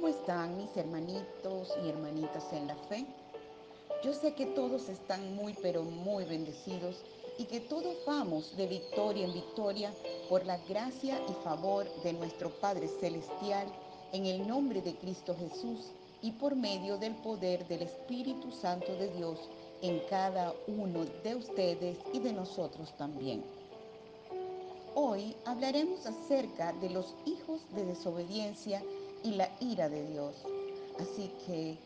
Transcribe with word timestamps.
¿Cómo 0.00 0.16
están 0.16 0.56
mis 0.56 0.74
hermanitos 0.78 1.76
y 1.84 1.90
hermanitas 1.90 2.50
en 2.54 2.68
la 2.68 2.74
fe? 2.74 3.04
Yo 4.02 4.14
sé 4.14 4.32
que 4.32 4.46
todos 4.46 4.88
están 4.88 5.36
muy 5.36 5.52
pero 5.60 5.82
muy 5.82 6.24
bendecidos 6.24 7.02
y 7.36 7.44
que 7.44 7.60
todos 7.60 7.94
vamos 8.06 8.56
de 8.56 8.66
victoria 8.66 9.26
en 9.26 9.34
victoria 9.34 9.92
por 10.30 10.46
la 10.46 10.56
gracia 10.66 11.20
y 11.28 11.44
favor 11.44 11.86
de 12.02 12.14
nuestro 12.14 12.48
Padre 12.48 12.88
Celestial 12.88 13.66
en 14.12 14.24
el 14.24 14.48
nombre 14.48 14.80
de 14.80 14.94
Cristo 14.94 15.36
Jesús 15.38 15.90
y 16.22 16.30
por 16.32 16.56
medio 16.56 16.96
del 16.96 17.14
poder 17.16 17.68
del 17.68 17.82
Espíritu 17.82 18.50
Santo 18.52 18.94
de 18.94 19.12
Dios 19.12 19.38
en 19.82 20.00
cada 20.08 20.54
uno 20.66 21.04
de 21.22 21.34
ustedes 21.34 21.98
y 22.14 22.20
de 22.20 22.32
nosotros 22.32 22.96
también. 22.96 23.44
Hoy 24.94 25.36
hablaremos 25.44 26.06
acerca 26.06 26.72
de 26.72 26.88
los 26.88 27.14
hijos 27.26 27.60
de 27.74 27.84
desobediencia 27.84 28.82
y 29.22 29.32
la 29.32 29.48
ira 29.60 29.88
de 29.88 30.06
Dios. 30.08 30.34
Así 30.98 31.30
que 31.46 31.78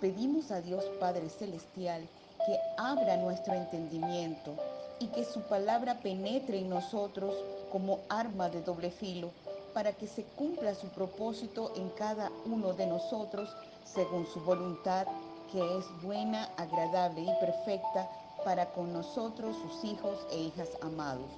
pedimos 0.00 0.50
a 0.50 0.60
Dios 0.60 0.84
Padre 1.00 1.28
Celestial 1.28 2.06
que 2.46 2.58
abra 2.76 3.16
nuestro 3.16 3.54
entendimiento 3.54 4.54
y 4.98 5.06
que 5.08 5.24
su 5.24 5.40
palabra 5.42 6.00
penetre 6.00 6.58
en 6.58 6.68
nosotros 6.68 7.34
como 7.70 8.00
arma 8.08 8.48
de 8.48 8.62
doble 8.62 8.90
filo 8.90 9.30
para 9.74 9.92
que 9.92 10.06
se 10.06 10.24
cumpla 10.24 10.74
su 10.74 10.88
propósito 10.88 11.72
en 11.76 11.88
cada 11.90 12.30
uno 12.44 12.72
de 12.72 12.86
nosotros 12.86 13.48
según 13.84 14.26
su 14.26 14.40
voluntad, 14.40 15.06
que 15.50 15.60
es 15.78 15.84
buena, 16.02 16.44
agradable 16.56 17.22
y 17.22 17.40
perfecta 17.40 18.08
para 18.44 18.66
con 18.72 18.92
nosotros, 18.92 19.56
sus 19.56 19.84
hijos 19.84 20.18
e 20.30 20.38
hijas 20.38 20.68
amados. 20.80 21.30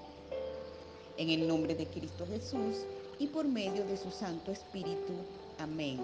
En 1.16 1.30
el 1.30 1.46
nombre 1.46 1.74
de 1.74 1.86
Cristo 1.86 2.26
Jesús 2.26 2.84
y 3.18 3.28
por 3.28 3.46
medio 3.46 3.84
de 3.86 3.96
su 3.96 4.10
Santo 4.10 4.50
Espíritu. 4.50 5.12
Amén. 5.58 6.00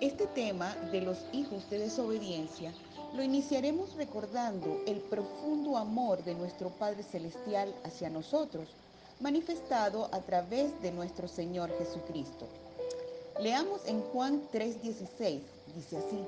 Este 0.00 0.26
tema 0.26 0.74
de 0.92 1.00
los 1.00 1.18
hijos 1.32 1.68
de 1.70 1.78
desobediencia 1.78 2.72
lo 3.14 3.22
iniciaremos 3.22 3.94
recordando 3.94 4.82
el 4.86 5.00
profundo 5.00 5.76
amor 5.76 6.22
de 6.24 6.34
nuestro 6.34 6.68
Padre 6.70 7.02
Celestial 7.02 7.74
hacia 7.84 8.10
nosotros, 8.10 8.68
manifestado 9.20 10.10
a 10.12 10.20
través 10.20 10.80
de 10.82 10.92
nuestro 10.92 11.28
Señor 11.28 11.70
Jesucristo. 11.78 12.46
Leamos 13.40 13.80
en 13.86 14.02
Juan 14.02 14.42
3:16, 14.52 15.40
dice 15.74 15.96
así, 15.96 16.18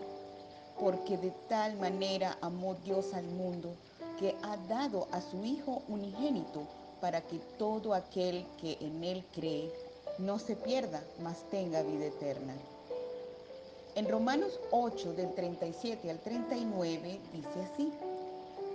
porque 0.80 1.18
de 1.18 1.32
tal 1.48 1.76
manera 1.76 2.38
amó 2.40 2.76
Dios 2.84 3.12
al 3.12 3.24
mundo 3.24 3.74
que 4.18 4.34
ha 4.42 4.56
dado 4.68 5.08
a 5.12 5.20
su 5.20 5.44
Hijo 5.44 5.82
unigénito 5.88 6.66
para 7.00 7.20
que 7.20 7.38
todo 7.58 7.94
aquel 7.94 8.44
que 8.60 8.78
en 8.80 9.04
Él 9.04 9.24
cree 9.34 9.72
no 10.18 10.38
se 10.38 10.56
pierda, 10.56 11.02
mas 11.20 11.38
tenga 11.50 11.82
vida 11.82 12.06
eterna. 12.06 12.54
En 13.94 14.08
Romanos 14.08 14.58
8 14.70 15.14
del 15.14 15.34
37 15.34 16.10
al 16.10 16.18
39 16.20 17.20
dice 17.32 17.62
así, 17.72 17.92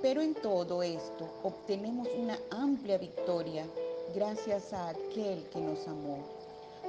pero 0.01 0.21
en 0.21 0.33
todo 0.35 0.83
esto 0.83 1.29
obtenemos 1.43 2.07
una 2.17 2.37
amplia 2.51 2.97
victoria 2.97 3.65
gracias 4.13 4.73
a 4.73 4.89
aquel 4.89 5.47
que 5.49 5.61
nos 5.61 5.87
amó, 5.87 6.17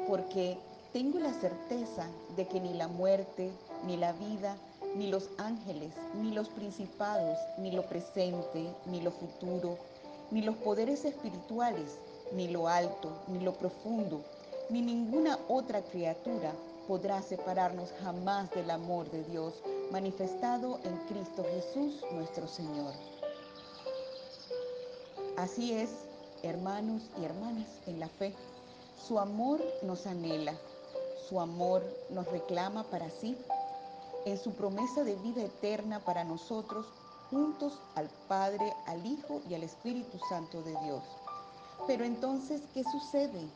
porque 0.08 0.58
tengo 0.92 1.18
la 1.18 1.32
certeza 1.32 2.08
de 2.36 2.46
que 2.46 2.60
ni 2.60 2.74
la 2.74 2.88
muerte, 2.88 3.50
ni 3.86 3.96
la 3.96 4.12
vida, 4.12 4.56
ni 4.96 5.08
los 5.08 5.28
ángeles, 5.38 5.92
ni 6.20 6.32
los 6.32 6.48
principados, 6.48 7.38
ni 7.58 7.70
lo 7.72 7.82
presente, 7.82 8.66
ni 8.86 9.00
lo 9.00 9.10
futuro, 9.10 9.78
ni 10.34 10.42
los 10.42 10.56
poderes 10.56 11.04
espirituales, 11.04 12.00
ni 12.32 12.48
lo 12.48 12.66
alto, 12.66 13.12
ni 13.28 13.38
lo 13.38 13.54
profundo, 13.54 14.24
ni 14.68 14.82
ninguna 14.82 15.38
otra 15.48 15.80
criatura 15.80 16.52
podrá 16.88 17.22
separarnos 17.22 17.92
jamás 18.02 18.50
del 18.50 18.68
amor 18.72 19.08
de 19.12 19.22
Dios 19.22 19.54
manifestado 19.92 20.80
en 20.82 20.96
Cristo 21.06 21.44
Jesús 21.44 22.04
nuestro 22.12 22.48
Señor. 22.48 22.92
Así 25.36 25.72
es, 25.72 25.90
hermanos 26.42 27.02
y 27.20 27.24
hermanas 27.24 27.68
en 27.86 28.00
la 28.00 28.08
fe, 28.08 28.34
su 29.06 29.20
amor 29.20 29.62
nos 29.82 30.04
anhela, 30.04 30.54
su 31.28 31.38
amor 31.38 31.84
nos 32.10 32.26
reclama 32.26 32.82
para 32.82 33.08
sí, 33.08 33.36
en 34.24 34.36
su 34.36 34.50
promesa 34.54 35.04
de 35.04 35.14
vida 35.14 35.44
eterna 35.44 36.00
para 36.00 36.24
nosotros, 36.24 36.86
juntos 37.34 37.80
al 37.96 38.08
Padre, 38.28 38.72
al 38.86 39.04
Hijo 39.04 39.42
y 39.50 39.54
al 39.54 39.64
Espíritu 39.64 40.20
Santo 40.28 40.62
de 40.62 40.70
Dios. 40.84 41.02
Pero 41.88 42.04
entonces, 42.04 42.62
¿qué 42.72 42.84
sucede? 42.84 43.48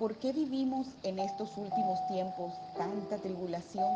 ¿Por 0.00 0.16
qué 0.16 0.32
vivimos 0.32 0.88
en 1.04 1.20
estos 1.20 1.56
últimos 1.56 2.04
tiempos 2.08 2.52
tanta 2.76 3.16
tribulación? 3.18 3.88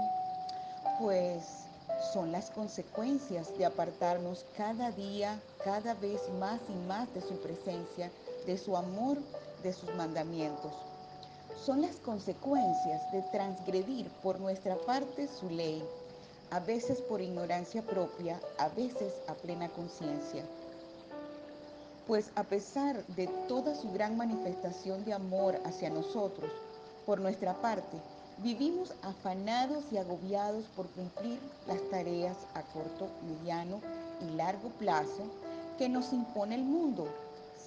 Pues 1.01 1.43
son 2.13 2.31
las 2.31 2.51
consecuencias 2.51 3.59
de 3.59 3.67
apartarnos 3.67 4.47
cada 4.57 4.93
día, 4.93 5.41
cada 5.65 5.95
vez 5.95 6.21
más 6.39 6.61
y 6.69 6.87
más 6.87 7.13
de 7.13 7.21
su 7.21 7.41
presencia, 7.41 8.13
de 8.47 8.57
su 8.57 8.77
amor, 8.77 9.19
de 9.65 9.73
sus 9.73 9.93
mandamientos. 9.97 10.73
Son 11.67 11.83
las 11.83 11.97
consecuencias 11.97 13.11
de 13.11 13.23
transgredir 13.33 14.09
por 14.23 14.39
nuestra 14.39 14.77
parte 14.77 15.27
su 15.27 15.51
ley, 15.51 15.83
a 16.51 16.61
veces 16.61 17.01
por 17.03 17.21
ignorancia 17.21 17.83
propia, 17.83 18.41
a 18.59 18.69
veces 18.69 19.13
a 19.27 19.35
plena 19.35 19.69
conciencia. 19.69 20.45
Pues 22.07 22.31
a 22.37 22.45
pesar 22.45 23.05
de 23.09 23.27
toda 23.49 23.75
su 23.75 23.93
gran 23.93 24.17
manifestación 24.17 25.05
de 25.05 25.13
amor 25.13 25.61
hacia 25.65 25.91
nosotros, 25.91 26.51
por 27.05 27.21
nuestra 27.21 27.55
parte, 27.61 27.99
vivimos 28.39 28.95
afanados 29.03 29.85
y 29.91 29.99
agobiados 29.99 30.65
por 30.77 30.87
cumplir 30.91 31.39
las 31.67 31.83
tareas 31.91 32.37
a 32.55 32.63
corto, 32.63 33.09
mediano 33.27 33.81
y 34.23 34.37
largo 34.37 34.71
plazo 34.79 35.25
que 35.77 35.89
nos 35.89 36.13
impone 36.13 36.55
el 36.55 36.65
mundo, 36.65 37.09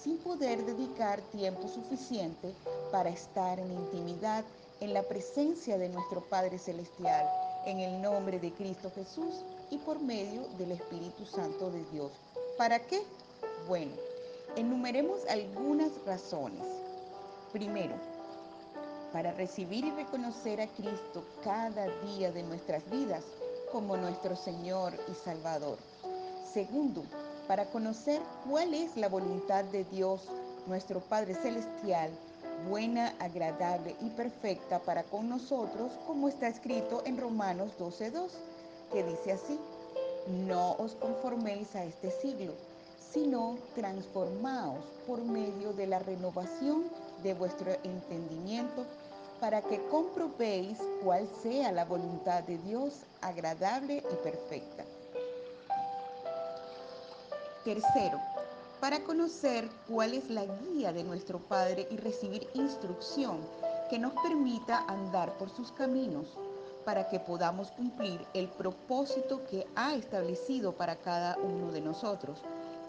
sin 0.02 0.18
poder 0.18 0.64
dedicar 0.64 1.20
tiempo 1.30 1.68
suficiente 1.68 2.52
para 2.90 3.10
estar 3.10 3.60
en 3.60 3.70
intimidad 3.70 4.44
en 4.80 4.92
la 4.92 5.04
presencia 5.04 5.78
de 5.78 5.88
nuestro 5.88 6.20
Padre 6.28 6.58
Celestial, 6.58 7.28
en 7.66 7.80
el 7.80 8.00
nombre 8.00 8.38
de 8.38 8.52
Cristo 8.52 8.90
Jesús 8.94 9.44
y 9.70 9.78
por 9.78 10.00
medio 10.00 10.46
del 10.58 10.72
Espíritu 10.72 11.24
Santo 11.26 11.70
de 11.70 11.84
Dios. 11.92 12.12
¿Para 12.56 12.78
qué? 12.80 13.02
Bueno, 13.68 13.92
Enumeremos 14.54 15.26
algunas 15.28 15.90
razones. 16.04 16.60
Primero, 17.54 17.94
para 19.10 19.32
recibir 19.32 19.86
y 19.86 19.90
reconocer 19.92 20.60
a 20.60 20.66
Cristo 20.66 21.24
cada 21.42 21.86
día 22.02 22.30
de 22.32 22.42
nuestras 22.42 22.88
vidas 22.90 23.24
como 23.72 23.96
nuestro 23.96 24.36
Señor 24.36 24.92
y 25.10 25.14
Salvador. 25.14 25.78
Segundo, 26.52 27.02
para 27.48 27.64
conocer 27.70 28.20
cuál 28.46 28.74
es 28.74 28.94
la 28.98 29.08
voluntad 29.08 29.64
de 29.64 29.84
Dios, 29.84 30.28
nuestro 30.66 31.00
Padre 31.00 31.34
Celestial, 31.34 32.10
buena, 32.68 33.14
agradable 33.18 33.96
y 34.00 34.10
perfecta 34.10 34.80
para 34.80 35.02
con 35.04 35.28
nosotros, 35.28 35.92
como 36.06 36.28
está 36.28 36.48
escrito 36.48 37.02
en 37.04 37.18
Romanos 37.18 37.72
12.2, 37.78 38.30
que 38.92 39.02
dice 39.04 39.32
así, 39.32 39.58
no 40.46 40.72
os 40.72 40.94
conforméis 40.94 41.74
a 41.74 41.84
este 41.84 42.10
siglo 42.10 42.52
sino 43.12 43.58
transformaos 43.74 44.84
por 45.06 45.22
medio 45.22 45.72
de 45.74 45.86
la 45.86 45.98
renovación 45.98 46.84
de 47.22 47.34
vuestro 47.34 47.72
entendimiento 47.84 48.86
para 49.38 49.60
que 49.60 49.84
comprobéis 49.88 50.78
cuál 51.02 51.28
sea 51.42 51.72
la 51.72 51.84
voluntad 51.84 52.42
de 52.44 52.58
Dios 52.58 52.94
agradable 53.20 53.96
y 53.96 54.14
perfecta. 54.22 54.84
Tercero, 57.64 58.20
para 58.82 59.04
conocer 59.04 59.70
cuál 59.88 60.12
es 60.12 60.28
la 60.28 60.44
guía 60.44 60.92
de 60.92 61.04
nuestro 61.04 61.38
Padre 61.38 61.86
y 61.88 61.98
recibir 61.98 62.48
instrucción 62.54 63.38
que 63.88 63.96
nos 63.96 64.12
permita 64.14 64.84
andar 64.88 65.38
por 65.38 65.50
sus 65.50 65.70
caminos, 65.70 66.26
para 66.84 67.08
que 67.08 67.20
podamos 67.20 67.70
cumplir 67.70 68.26
el 68.34 68.48
propósito 68.48 69.44
que 69.48 69.68
ha 69.76 69.94
establecido 69.94 70.72
para 70.72 70.96
cada 70.96 71.38
uno 71.38 71.70
de 71.70 71.80
nosotros 71.80 72.40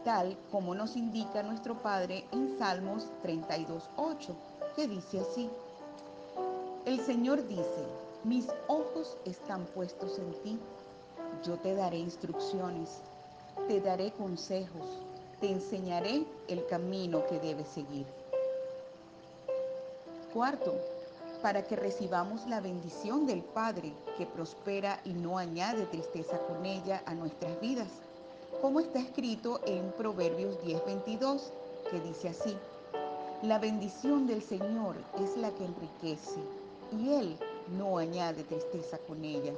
tal 0.04 0.36
como 0.52 0.74
nos 0.74 0.96
indica 0.96 1.44
nuestro 1.44 1.76
Padre 1.76 2.26
en 2.32 2.58
Salmos 2.58 3.08
32.8, 3.24 4.34
que 4.76 4.88
dice 4.88 5.20
así, 5.20 5.48
el 6.86 7.00
Señor 7.02 7.48
dice, 7.48 7.86
mis 8.24 8.48
ojos 8.68 9.16
están 9.26 9.64
puestos 9.68 10.18
en 10.18 10.34
ti, 10.42 10.60
yo 11.46 11.58
te 11.58 11.76
daré 11.76 12.00
instrucciones, 12.00 13.04
te 13.68 13.80
daré 13.80 14.12
consejos, 14.12 15.04
te 15.44 15.52
enseñaré 15.52 16.24
el 16.48 16.66
camino 16.68 17.28
que 17.28 17.38
debes 17.38 17.68
seguir. 17.68 18.06
Cuarto, 20.34 20.74
para 21.42 21.64
que 21.64 21.76
recibamos 21.76 22.48
la 22.48 22.62
bendición 22.62 23.26
del 23.26 23.44
Padre 23.44 23.92
que 24.18 24.26
prospera 24.26 25.02
y 25.04 25.12
no 25.12 25.38
añade 25.38 25.86
tristeza 25.88 26.38
con 26.48 26.66
ella 26.66 27.04
a 27.06 27.14
nuestras 27.14 27.60
vidas 27.60 27.90
como 28.62 28.80
está 28.80 29.00
escrito 29.00 29.60
en 29.66 29.92
Proverbios 29.98 30.58
10:22, 30.64 31.52
que 31.92 32.00
dice 32.00 32.30
así, 32.30 32.56
la 33.42 33.60
bendición 33.60 34.26
del 34.26 34.42
Señor 34.42 34.96
es 35.22 35.36
la 35.36 35.52
que 35.52 35.66
enriquece, 35.66 36.40
y 36.98 37.16
Él 37.16 37.38
no 37.78 37.98
añade 37.98 38.46
tristeza 38.46 38.98
con 39.00 39.26
ella. 39.26 39.52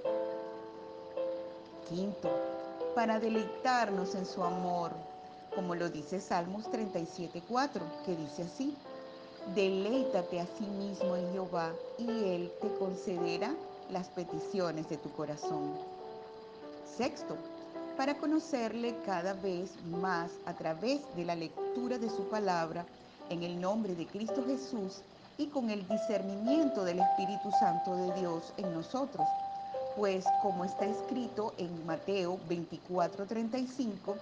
Quinto, 1.88 2.32
para 2.96 3.20
deleitarnos 3.20 4.16
en 4.16 4.26
su 4.26 4.44
amor, 4.44 4.92
como 5.56 5.74
lo 5.76 5.90
dice 5.90 6.20
Salmos 6.20 6.66
37.4, 6.66 7.82
que 8.06 8.16
dice 8.16 8.44
así, 8.44 8.76
deleítate 9.56 10.40
a 10.42 10.46
sí 10.46 10.66
mismo 10.66 11.16
en 11.16 11.32
Jehová 11.32 11.72
y 11.98 12.08
Él 12.08 12.52
te 12.62 12.74
concederá 12.78 13.54
las 13.90 14.10
peticiones 14.10 14.90
de 14.90 14.98
tu 14.98 15.10
corazón. 15.12 15.74
Sexto, 16.98 17.36
para 17.98 18.18
conocerle 18.18 18.96
cada 19.06 19.34
vez 19.34 19.72
más 19.86 20.32
a 20.46 20.54
través 20.54 21.02
de 21.16 21.26
la 21.26 21.36
lectura 21.36 21.98
de 21.98 22.10
su 22.10 22.28
palabra 22.30 22.86
en 23.30 23.44
el 23.44 23.60
nombre 23.60 23.96
de 23.96 24.06
Cristo 24.06 24.44
Jesús 24.46 25.02
y 25.38 25.48
con 25.48 25.70
el 25.70 25.88
discernimiento 25.88 26.84
del 26.84 27.00
Espíritu 27.00 27.52
Santo 27.60 27.96
de 27.96 28.20
Dios 28.20 28.54
en 28.58 28.74
nosotros. 28.74 29.28
Pues 29.96 30.26
como 30.42 30.66
está 30.66 30.86
escrito 30.86 31.54
en 31.58 31.86
Mateo 31.86 32.38
24:35, 32.50 34.16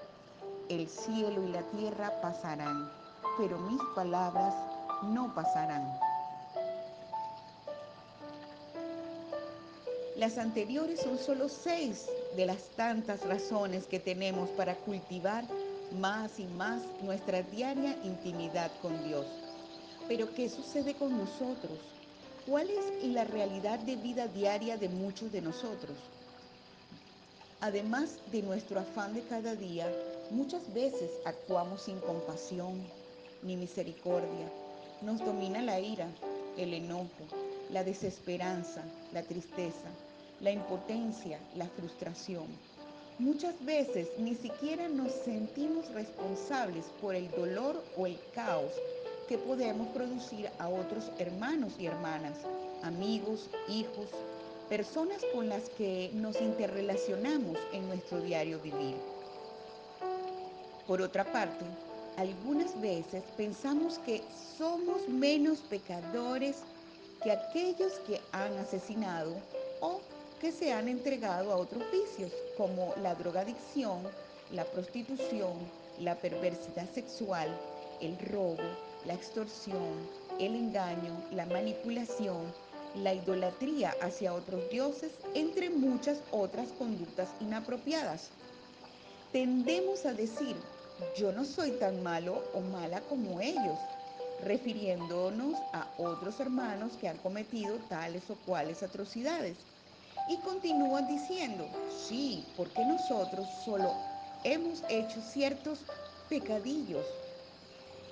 el 0.69 0.87
cielo 0.87 1.43
y 1.43 1.51
la 1.51 1.61
tierra 1.71 2.11
pasarán, 2.21 2.91
pero 3.37 3.57
mis 3.59 3.81
palabras 3.95 4.53
no 5.03 5.33
pasarán. 5.33 5.83
Las 10.15 10.37
anteriores 10.37 11.01
son 11.01 11.17
solo 11.17 11.49
seis 11.49 12.07
de 12.35 12.45
las 12.45 12.69
tantas 12.75 13.25
razones 13.25 13.87
que 13.87 13.99
tenemos 13.99 14.49
para 14.51 14.75
cultivar 14.75 15.43
más 15.99 16.39
y 16.39 16.45
más 16.45 16.81
nuestra 17.01 17.41
diaria 17.41 17.97
intimidad 18.03 18.71
con 18.81 19.03
Dios. 19.03 19.25
Pero 20.07 20.33
¿qué 20.33 20.49
sucede 20.49 20.93
con 20.93 21.17
nosotros? 21.17 21.77
¿Cuál 22.47 22.69
es 22.69 23.03
la 23.07 23.23
realidad 23.23 23.79
de 23.79 23.95
vida 23.95 24.27
diaria 24.27 24.77
de 24.77 24.89
muchos 24.89 25.31
de 25.31 25.41
nosotros? 25.41 25.97
Además 27.63 28.19
de 28.29 28.41
nuestro 28.41 28.77
afán 28.77 29.13
de 29.13 29.21
cada 29.21 29.55
día, 29.55 29.89
muchas 30.31 30.73
veces 30.73 31.09
actuamos 31.23 31.83
sin 31.83 31.97
compasión 31.99 32.83
ni 33.41 33.55
misericordia. 33.55 34.51
Nos 35.01 35.23
domina 35.23 35.61
la 35.61 35.79
ira, 35.79 36.09
el 36.57 36.73
enojo, 36.73 37.23
la 37.71 37.85
desesperanza, 37.85 38.83
la 39.13 39.23
tristeza, 39.23 39.87
la 40.41 40.51
impotencia, 40.51 41.39
la 41.55 41.67
frustración. 41.67 42.47
Muchas 43.17 43.55
veces 43.63 44.09
ni 44.17 44.35
siquiera 44.35 44.89
nos 44.89 45.13
sentimos 45.13 45.89
responsables 45.93 46.83
por 46.99 47.15
el 47.15 47.31
dolor 47.31 47.81
o 47.95 48.07
el 48.07 48.19
caos 48.35 48.73
que 49.29 49.37
podemos 49.37 49.87
producir 49.93 50.49
a 50.59 50.67
otros 50.67 51.09
hermanos 51.17 51.75
y 51.79 51.85
hermanas, 51.85 52.39
amigos, 52.81 53.49
hijos, 53.69 54.09
personas 54.73 55.21
con 55.31 55.49
las 55.49 55.69
que 55.69 56.09
nos 56.15 56.41
interrelacionamos 56.41 57.59
en 57.73 57.87
nuestro 57.89 58.19
diario 58.21 58.59
vivir. 58.59 58.95
Por 60.87 60.99
otra 60.99 61.31
parte, 61.31 61.63
algunas 62.17 62.81
veces 62.81 63.23
pensamos 63.37 63.99
que 63.99 64.23
somos 64.57 65.07
menos 65.07 65.59
pecadores 65.59 66.63
que 67.21 67.33
aquellos 67.33 67.93
que 68.07 68.19
han 68.31 68.51
asesinado 68.57 69.35
o 69.79 70.01
que 70.41 70.51
se 70.51 70.73
han 70.73 70.87
entregado 70.87 71.51
a 71.51 71.57
otros 71.57 71.83
vicios 71.91 72.31
como 72.57 72.95
la 73.03 73.13
drogadicción, 73.13 74.01
la 74.51 74.65
prostitución, 74.65 75.53
la 75.99 76.15
perversidad 76.15 76.89
sexual, 76.95 77.55
el 78.01 78.17
robo, 78.17 78.57
la 79.05 79.13
extorsión, 79.13 80.09
el 80.39 80.55
engaño, 80.55 81.13
la 81.31 81.45
manipulación, 81.45 82.51
la 82.95 83.13
idolatría 83.13 83.95
hacia 84.01 84.33
otros 84.33 84.69
dioses, 84.69 85.11
entre 85.33 85.69
muchas 85.69 86.21
otras 86.31 86.71
conductas 86.73 87.29
inapropiadas. 87.39 88.29
Tendemos 89.31 90.05
a 90.05 90.13
decir, 90.13 90.55
yo 91.17 91.31
no 91.31 91.43
soy 91.43 91.71
tan 91.71 92.03
malo 92.03 92.43
o 92.53 92.61
mala 92.61 93.01
como 93.01 93.41
ellos, 93.41 93.79
refiriéndonos 94.43 95.57
a 95.73 95.91
otros 95.97 96.39
hermanos 96.39 96.93
que 96.97 97.07
han 97.07 97.17
cometido 97.17 97.77
tales 97.89 98.29
o 98.29 98.35
cuales 98.35 98.83
atrocidades. 98.83 99.57
Y 100.29 100.37
continúan 100.37 101.07
diciendo, 101.07 101.67
sí, 101.89 102.45
porque 102.55 102.85
nosotros 102.85 103.47
solo 103.65 103.93
hemos 104.43 104.83
hecho 104.89 105.21
ciertos 105.21 105.79
pecadillos 106.29 107.05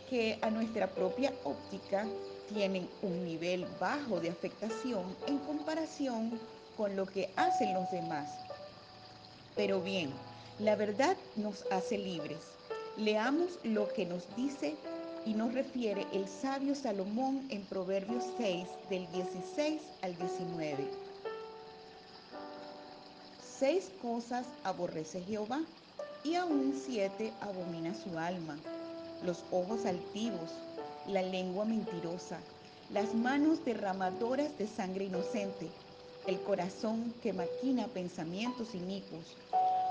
que 0.10 0.40
a 0.42 0.50
nuestra 0.50 0.94
propia 0.94 1.34
óptica 1.44 2.06
tienen 2.54 2.90
un 3.02 3.24
nivel 3.26 3.66
bajo 3.80 4.20
de 4.20 4.30
afectación 4.30 5.16
en 5.28 5.38
comparación 5.40 6.40
con 6.78 6.96
lo 6.96 7.06
que 7.06 7.30
hacen 7.36 7.74
los 7.74 7.90
demás. 7.92 8.30
Pero 9.56 9.82
bien, 9.82 10.12
la 10.60 10.76
verdad 10.76 11.18
nos 11.36 11.66
hace 11.72 11.98
libres. 11.98 12.40
Leamos 12.98 13.60
lo 13.64 13.92
que 13.94 14.06
nos 14.06 14.24
dice 14.36 14.76
y 15.26 15.34
nos 15.34 15.54
refiere 15.54 16.06
el 16.14 16.28
sabio 16.28 16.76
Salomón 16.76 17.46
en 17.50 17.64
Proverbios 17.64 18.24
6 18.38 18.68
del 18.90 19.12
16 19.12 19.82
al 20.02 20.18
19. 20.18 20.88
Seis 23.60 23.92
cosas 24.02 24.46
aborrece 24.64 25.22
Jehová 25.22 25.62
y 26.24 26.36
aún 26.36 26.74
siete 26.86 27.32
abomina 27.42 27.94
su 27.94 28.18
alma. 28.18 28.58
Los 29.24 29.44
ojos 29.52 29.86
altivos, 29.86 30.50
la 31.08 31.22
lengua 31.22 31.66
mentirosa, 31.66 32.40
las 32.92 33.14
manos 33.14 33.64
derramadoras 33.66 34.58
de 34.58 34.68
sangre 34.68 35.06
inocente, 35.06 35.70
el 36.28 36.40
corazón 36.42 37.14
que 37.22 37.34
maquina 37.34 37.88
pensamientos 37.88 38.76
inicuos, 38.76 39.38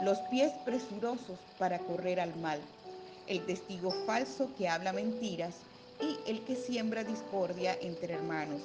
los 0.02 0.18
pies 0.30 0.52
presurosos 0.64 1.38
para 1.58 1.78
correr 1.80 2.20
al 2.20 2.36
mal, 2.36 2.60
el 3.26 3.44
testigo 3.44 3.90
falso 4.06 4.50
que 4.56 4.68
habla 4.68 4.92
mentiras 4.92 5.56
y 6.00 6.30
el 6.30 6.44
que 6.44 6.56
siembra 6.56 7.04
discordia 7.04 7.76
entre 7.80 8.14
hermanos. 8.14 8.62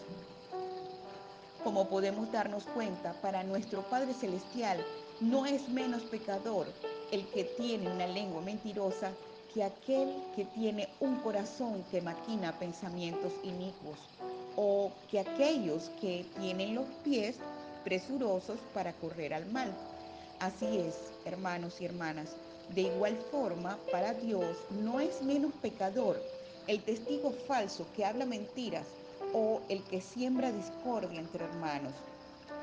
Como 1.63 1.89
podemos 1.89 2.31
darnos 2.31 2.63
cuenta, 2.65 3.13
para 3.21 3.43
nuestro 3.43 3.81
Padre 3.89 4.13
Celestial 4.13 4.85
no 5.19 5.45
es 5.45 5.67
menos 5.69 6.03
pecador 6.03 6.67
el 7.11 7.25
que 7.27 7.43
tiene 7.43 7.91
una 7.91 8.05
lengua 8.05 8.41
mentirosa 8.41 9.11
que 9.55 9.63
aquel 9.63 10.13
que 10.35 10.43
tiene 10.43 10.89
un 10.99 11.15
corazón 11.21 11.85
que 11.89 12.01
maquina 12.01 12.59
pensamientos 12.59 13.31
inicuos, 13.41 13.97
o 14.57 14.91
que 15.09 15.21
aquellos 15.21 15.89
que 16.01 16.25
tienen 16.37 16.75
los 16.75 16.85
pies 17.05 17.37
presurosos 17.85 18.59
para 18.73 18.91
correr 18.91 19.33
al 19.33 19.45
mal. 19.45 19.73
Así 20.41 20.65
es, 20.79 20.95
hermanos 21.23 21.79
y 21.79 21.85
hermanas, 21.85 22.35
de 22.73 22.81
igual 22.81 23.15
forma, 23.31 23.77
para 23.93 24.13
Dios 24.13 24.57
no 24.71 24.99
es 24.99 25.21
menos 25.21 25.53
pecador 25.61 26.21
el 26.67 26.83
testigo 26.83 27.31
falso 27.47 27.87
que 27.95 28.03
habla 28.03 28.25
mentiras 28.25 28.85
o 29.33 29.61
el 29.69 29.81
que 29.83 30.01
siembra 30.01 30.51
discordia 30.51 31.21
entre 31.21 31.45
hermanos, 31.45 31.93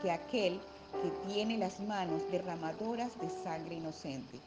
que 0.02 0.10
aquel 0.10 0.60
que 1.00 1.32
tiene 1.32 1.56
las 1.56 1.80
manos 1.80 2.20
derramadoras 2.30 3.18
de 3.18 3.30
sangre 3.30 3.76
inocente. 3.76 4.40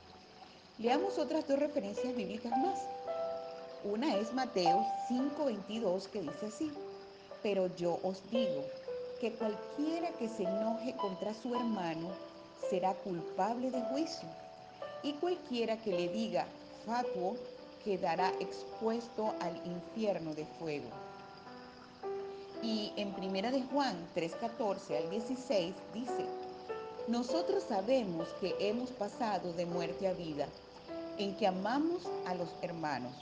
Leamos 0.77 1.17
otras 1.17 1.47
dos 1.47 1.57
referencias 1.57 2.13
bíblicas 2.13 2.51
más. 2.57 2.77
Una 3.85 4.17
es 4.17 4.33
Mateo 4.33 4.85
5:22 5.07 6.09
que 6.09 6.19
dice 6.19 6.47
así, 6.47 6.69
pero 7.41 7.73
yo 7.77 7.97
os 8.03 8.29
digo 8.29 8.61
que 9.21 9.31
cualquiera 9.31 10.09
que 10.19 10.27
se 10.27 10.43
enoje 10.43 10.93
contra 10.97 11.33
su 11.33 11.55
hermano 11.55 12.09
será 12.69 12.93
culpable 12.93 13.71
de 13.71 13.81
juicio, 13.83 14.27
y 15.01 15.13
cualquiera 15.13 15.77
que 15.77 15.91
le 15.91 16.09
diga 16.09 16.45
fatuo 16.85 17.37
quedará 17.85 18.33
expuesto 18.41 19.33
al 19.39 19.55
infierno 19.65 20.35
de 20.35 20.45
fuego. 20.59 20.89
Y 22.61 22.91
en 22.97 23.13
Primera 23.13 23.49
de 23.49 23.63
Juan 23.63 23.95
3:14 24.13 24.97
al 24.97 25.09
16 25.09 25.73
dice, 25.93 26.25
nosotros 27.07 27.63
sabemos 27.63 28.27
que 28.41 28.55
hemos 28.59 28.89
pasado 28.89 29.53
de 29.53 29.65
muerte 29.65 30.07
a 30.07 30.13
vida, 30.13 30.47
en 31.17 31.35
que 31.35 31.47
amamos 31.47 32.03
a 32.25 32.35
los 32.35 32.49
hermanos. 32.61 33.13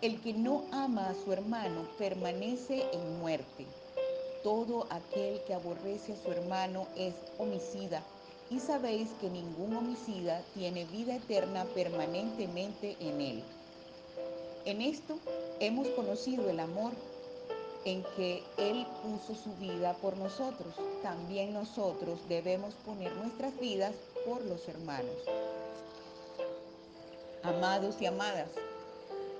El 0.00 0.20
que 0.20 0.32
no 0.32 0.64
ama 0.70 1.08
a 1.08 1.14
su 1.14 1.32
hermano 1.32 1.88
permanece 1.98 2.84
en 2.92 3.20
muerte. 3.20 3.66
Todo 4.42 4.86
aquel 4.90 5.42
que 5.46 5.54
aborrece 5.54 6.12
a 6.12 6.16
su 6.16 6.30
hermano 6.30 6.86
es 6.96 7.14
homicida, 7.38 8.02
y 8.50 8.60
sabéis 8.60 9.08
que 9.20 9.28
ningún 9.28 9.76
homicida 9.76 10.42
tiene 10.54 10.84
vida 10.86 11.16
eterna 11.16 11.64
permanentemente 11.74 12.96
en 13.00 13.20
él. 13.20 13.44
En 14.64 14.80
esto 14.80 15.18
hemos 15.60 15.88
conocido 15.88 16.48
el 16.48 16.60
amor 16.60 16.92
en 17.84 18.02
que 18.16 18.42
Él 18.58 18.86
puso 19.02 19.34
su 19.34 19.54
vida 19.56 19.94
por 19.94 20.16
nosotros, 20.16 20.74
también 21.02 21.54
nosotros 21.54 22.20
debemos 22.28 22.74
poner 22.84 23.14
nuestras 23.16 23.58
vidas 23.58 23.94
por 24.26 24.44
los 24.44 24.68
hermanos. 24.68 25.16
Amados 27.42 28.00
y 28.00 28.06
amadas, 28.06 28.48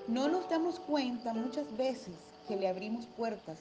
no 0.07 0.27
nos 0.27 0.49
damos 0.49 0.79
cuenta 0.79 1.33
muchas 1.33 1.75
veces 1.75 2.15
que 2.47 2.55
le 2.55 2.67
abrimos 2.67 3.05
puertas 3.17 3.59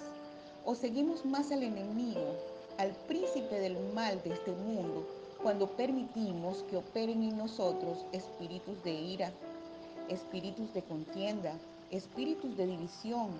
o 0.64 0.74
seguimos 0.74 1.24
más 1.24 1.50
al 1.50 1.62
enemigo 1.62 2.36
al 2.78 2.92
príncipe 3.08 3.58
del 3.58 3.76
mal 3.92 4.22
de 4.22 4.34
este 4.34 4.52
mundo 4.52 5.04
cuando 5.42 5.66
permitimos 5.66 6.62
que 6.70 6.76
operen 6.76 7.24
en 7.24 7.36
nosotros 7.36 8.06
espíritus 8.12 8.82
de 8.84 8.92
ira, 8.92 9.32
espíritus 10.08 10.72
de 10.72 10.82
contienda, 10.82 11.54
espíritus 11.90 12.56
de 12.56 12.66
división, 12.66 13.30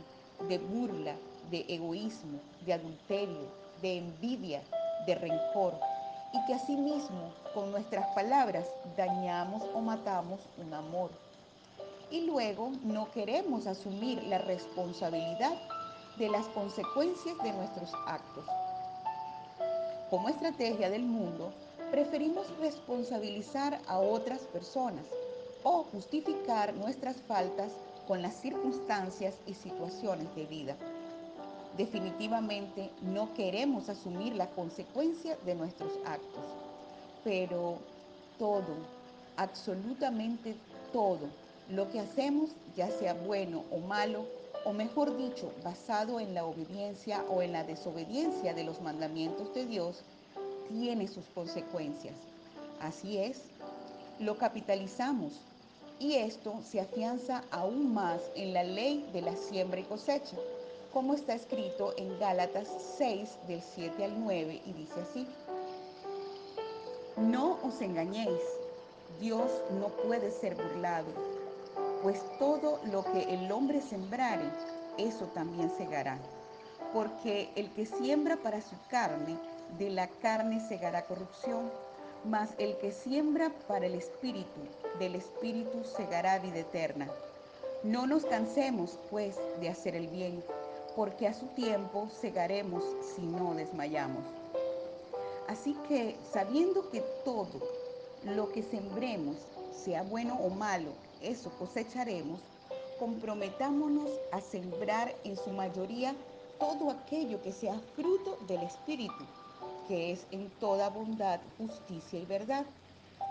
de 0.48 0.58
burla, 0.58 1.14
de 1.52 1.64
egoísmo, 1.68 2.40
de 2.66 2.72
adulterio, 2.72 3.48
de 3.80 3.98
envidia, 3.98 4.62
de 5.06 5.14
rencor, 5.14 5.74
y 6.32 6.44
que 6.46 6.54
asimismo 6.54 7.32
con 7.54 7.70
nuestras 7.70 8.06
palabras 8.14 8.66
dañamos 8.96 9.62
o 9.74 9.80
matamos 9.80 10.40
un 10.58 10.74
amor. 10.74 11.10
Y 12.10 12.22
luego 12.22 12.72
no 12.84 13.10
queremos 13.12 13.66
asumir 13.66 14.22
la 14.24 14.38
responsabilidad 14.38 15.54
de 16.18 16.28
las 16.28 16.46
consecuencias 16.48 17.36
de 17.42 17.52
nuestros 17.52 17.92
actos. 18.06 18.44
Como 20.10 20.28
estrategia 20.28 20.90
del 20.90 21.02
mundo, 21.02 21.52
preferimos 21.90 22.46
responsabilizar 22.58 23.78
a 23.86 23.98
otras 23.98 24.40
personas 24.40 25.04
o 25.62 25.84
justificar 25.84 26.74
nuestras 26.74 27.16
faltas 27.22 27.72
con 28.06 28.22
las 28.22 28.34
circunstancias 28.34 29.34
y 29.46 29.54
situaciones 29.54 30.34
de 30.34 30.46
vida. 30.46 30.76
Definitivamente 31.78 32.90
no 33.02 33.32
queremos 33.34 33.88
asumir 33.88 34.34
la 34.34 34.50
consecuencia 34.50 35.38
de 35.46 35.54
nuestros 35.54 35.92
actos, 36.04 36.42
pero 37.22 37.78
todo, 38.36 38.74
absolutamente 39.36 40.56
todo, 40.92 41.28
lo 41.70 41.88
que 41.88 42.00
hacemos, 42.00 42.50
ya 42.74 42.90
sea 42.90 43.14
bueno 43.14 43.62
o 43.70 43.78
malo, 43.78 44.26
o 44.64 44.72
mejor 44.72 45.16
dicho, 45.16 45.52
basado 45.62 46.18
en 46.18 46.34
la 46.34 46.44
obediencia 46.44 47.24
o 47.30 47.42
en 47.42 47.52
la 47.52 47.62
desobediencia 47.62 48.54
de 48.54 48.64
los 48.64 48.80
mandamientos 48.80 49.54
de 49.54 49.64
Dios, 49.64 50.02
tiene 50.68 51.06
sus 51.06 51.26
consecuencias. 51.26 52.16
Así 52.80 53.18
es, 53.18 53.40
lo 54.18 54.36
capitalizamos 54.36 55.34
y 56.00 56.14
esto 56.14 56.60
se 56.64 56.80
afianza 56.80 57.44
aún 57.52 57.94
más 57.94 58.20
en 58.34 58.52
la 58.52 58.64
ley 58.64 59.08
de 59.12 59.22
la 59.22 59.36
siembra 59.36 59.78
y 59.78 59.84
cosecha 59.84 60.36
como 60.92 61.14
está 61.14 61.34
escrito 61.34 61.94
en 61.96 62.18
Gálatas 62.18 62.68
6 62.96 63.30
del 63.46 63.62
7 63.62 64.04
al 64.04 64.20
9 64.20 64.62
y 64.64 64.72
dice 64.72 65.00
así, 65.00 65.26
no 67.16 67.58
os 67.64 67.80
engañéis, 67.80 68.40
Dios 69.20 69.50
no 69.80 69.88
puede 69.88 70.30
ser 70.30 70.54
burlado, 70.54 71.08
pues 72.02 72.22
todo 72.38 72.80
lo 72.84 73.04
que 73.04 73.34
el 73.34 73.50
hombre 73.50 73.80
sembrare, 73.80 74.48
eso 74.96 75.26
también 75.34 75.70
segará. 75.76 76.18
Porque 76.92 77.50
el 77.56 77.70
que 77.72 77.86
siembra 77.86 78.36
para 78.36 78.60
su 78.60 78.76
carne, 78.88 79.36
de 79.78 79.90
la 79.90 80.08
carne 80.08 80.66
segará 80.68 81.04
corrupción, 81.04 81.70
mas 82.24 82.50
el 82.58 82.76
que 82.78 82.92
siembra 82.92 83.50
para 83.66 83.86
el 83.86 83.94
espíritu, 83.94 84.60
del 84.98 85.16
espíritu 85.16 85.84
segará 85.84 86.38
vida 86.38 86.60
eterna. 86.60 87.08
No 87.82 88.06
nos 88.06 88.24
cansemos, 88.24 88.98
pues, 89.10 89.36
de 89.60 89.68
hacer 89.68 89.94
el 89.94 90.08
bien 90.08 90.42
porque 90.98 91.28
a 91.28 91.32
su 91.32 91.46
tiempo 91.46 92.08
segaremos 92.20 92.82
si 93.14 93.22
no 93.22 93.54
desmayamos. 93.54 94.24
Así 95.46 95.76
que 95.86 96.16
sabiendo 96.32 96.90
que 96.90 97.02
todo 97.24 97.60
lo 98.24 98.50
que 98.50 98.64
sembremos, 98.64 99.36
sea 99.72 100.02
bueno 100.02 100.36
o 100.42 100.50
malo, 100.50 100.90
eso 101.22 101.52
cosecharemos, 101.56 102.40
comprometámonos 102.98 104.10
a 104.32 104.40
sembrar 104.40 105.14
en 105.22 105.36
su 105.36 105.50
mayoría 105.50 106.16
todo 106.58 106.90
aquello 106.90 107.40
que 107.42 107.52
sea 107.52 107.78
fruto 107.94 108.36
del 108.48 108.64
Espíritu, 108.64 109.24
que 109.86 110.10
es 110.10 110.26
en 110.32 110.50
toda 110.58 110.90
bondad, 110.90 111.38
justicia 111.58 112.18
y 112.18 112.26
verdad. 112.26 112.66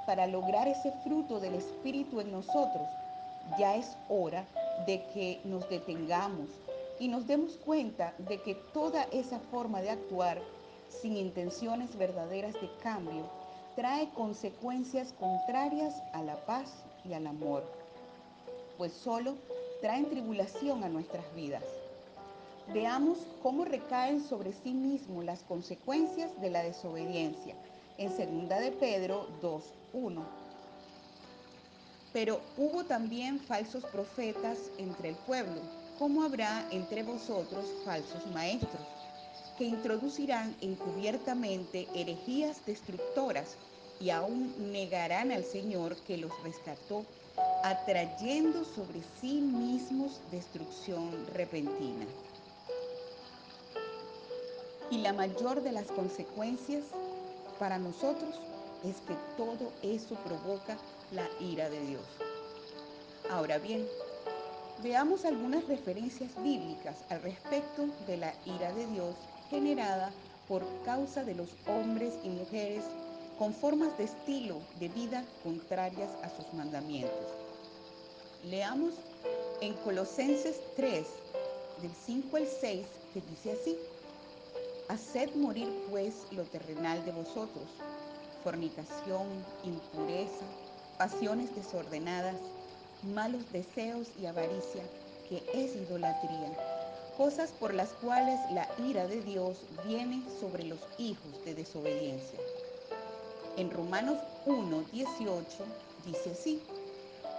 Para 0.06 0.26
lograr 0.26 0.70
ese 0.70 0.94
fruto 1.04 1.42
del 1.42 1.56
Espíritu 1.56 2.22
en 2.22 2.32
nosotros, 2.32 2.88
ya 3.60 3.76
es 3.76 3.98
hora 4.08 4.46
de 4.86 5.04
que 5.14 5.42
nos 5.44 5.68
detengamos, 5.70 6.48
y 7.00 7.08
nos 7.08 7.28
demos 7.28 7.58
cuenta 7.58 8.14
de 8.18 8.42
que 8.42 8.56
toda 8.56 9.04
esa 9.12 9.40
forma 9.40 9.82
de 9.82 9.92
actuar 9.92 10.42
sin 11.02 11.16
intenciones 11.16 11.98
verdaderas 11.98 12.54
de 12.56 12.70
cambio 12.82 13.30
trae 13.76 14.10
consecuencias 14.10 15.14
contrarias 15.14 15.94
a 16.14 16.24
la 16.24 16.36
paz 16.46 16.72
y 17.06 17.14
al 17.14 17.28
amor, 17.28 17.64
pues 18.78 18.92
solo 18.94 19.36
traen 19.82 20.10
tribulación 20.10 20.84
a 20.84 20.90
nuestras 20.90 21.24
vidas. 21.36 21.64
Veamos 22.74 23.20
cómo 23.44 23.64
recaen 23.64 24.22
sobre 24.22 24.52
sí 24.52 24.74
mismo 24.74 25.22
las 25.22 25.44
consecuencias 25.44 26.32
de 26.42 26.50
la 26.50 26.64
desobediencia 26.64 27.56
en 27.98 28.10
2 28.50 28.60
de 28.60 28.72
Pedro 28.72 29.28
2.1. 29.42 30.22
Pero 32.12 32.42
hubo 32.58 32.84
también 32.84 33.40
falsos 33.40 33.86
profetas 33.86 34.72
entre 34.78 35.10
el 35.10 35.16
pueblo 35.16 35.62
como 35.98 36.24
habrá 36.24 36.68
entre 36.72 37.04
vosotros 37.04 37.66
falsos 37.84 38.26
maestros, 38.34 38.82
que 39.58 39.66
introducirán 39.66 40.56
encubiertamente 40.62 41.88
herejías 41.96 42.64
destructoras 42.66 43.58
y 44.00 44.12
aún 44.12 44.72
negarán 44.72 45.32
al 45.32 45.44
Señor 45.44 45.96
que 46.04 46.18
los 46.18 46.32
rescató, 46.44 47.04
atrayendo 47.64 48.64
sobre 48.64 49.02
sí 49.20 49.42
mismos 49.42 50.22
destrucción 50.32 51.12
repentina. 51.34 52.06
Y 54.92 55.00
la 55.00 55.14
mayor 55.14 55.64
de 55.64 55.72
las 55.72 55.88
consecuencias 55.88 56.84
para 57.60 57.80
nosotros 57.80 58.40
es 58.84 58.98
que 59.08 59.16
todo 59.36 59.72
eso 59.82 60.16
provoca 60.24 60.78
la 61.12 61.28
ira 61.40 61.70
de 61.70 61.80
Dios. 61.82 62.04
Ahora 63.30 63.58
bien, 63.58 63.86
Veamos 64.84 65.26
algunas 65.26 65.68
referencias 65.68 66.32
bíblicas 66.44 66.98
al 67.10 67.24
respecto 67.24 67.88
de 68.06 68.18
la 68.18 68.34
ira 68.46 68.72
de 68.74 68.86
Dios 68.88 69.16
generada 69.50 70.12
por 70.48 70.64
causa 70.84 71.24
de 71.24 71.34
los 71.34 71.50
hombres 71.68 72.14
y 72.24 72.30
mujeres 72.30 72.84
con 73.40 73.54
formas 73.54 73.98
de 73.98 74.04
estilo 74.04 74.62
de 74.80 74.90
vida 74.90 75.26
contrarias 75.44 76.10
a 76.24 76.30
sus 76.30 76.54
mandamientos. 76.54 77.28
Leamos 78.44 78.94
en 79.62 79.74
Colosenses 79.74 80.60
3, 80.76 81.08
del 81.82 81.92
5 82.06 82.38
al 82.38 82.48
6, 82.48 82.88
que 83.14 83.22
dice 83.22 83.54
así, 83.54 83.78
Haced 84.90 85.36
morir 85.36 85.70
pues 85.90 86.14
lo 86.32 86.44
terrenal 86.44 87.04
de 87.04 87.12
vosotros, 87.12 87.66
fornicación, 88.44 89.28
impureza, 89.64 90.46
pasiones 90.98 91.54
desordenadas, 91.56 92.36
malos 93.04 93.52
deseos 93.52 94.08
y 94.20 94.26
avaricia, 94.26 94.84
que 95.30 95.44
es 95.54 95.76
idolatría, 95.76 96.56
cosas 97.18 97.52
por 97.52 97.74
las 97.74 97.90
cuales 97.90 98.40
la 98.52 98.68
ira 98.88 99.08
de 99.08 99.22
Dios 99.22 99.58
viene 99.86 100.24
sobre 100.40 100.64
los 100.64 100.80
hijos 100.98 101.44
de 101.46 101.56
desobediencia. 101.56 102.40
En 103.58 103.72
Romanos 103.72 104.20
1, 104.46 104.84
18 104.92 105.48
dice 106.06 106.32
así, 106.32 106.62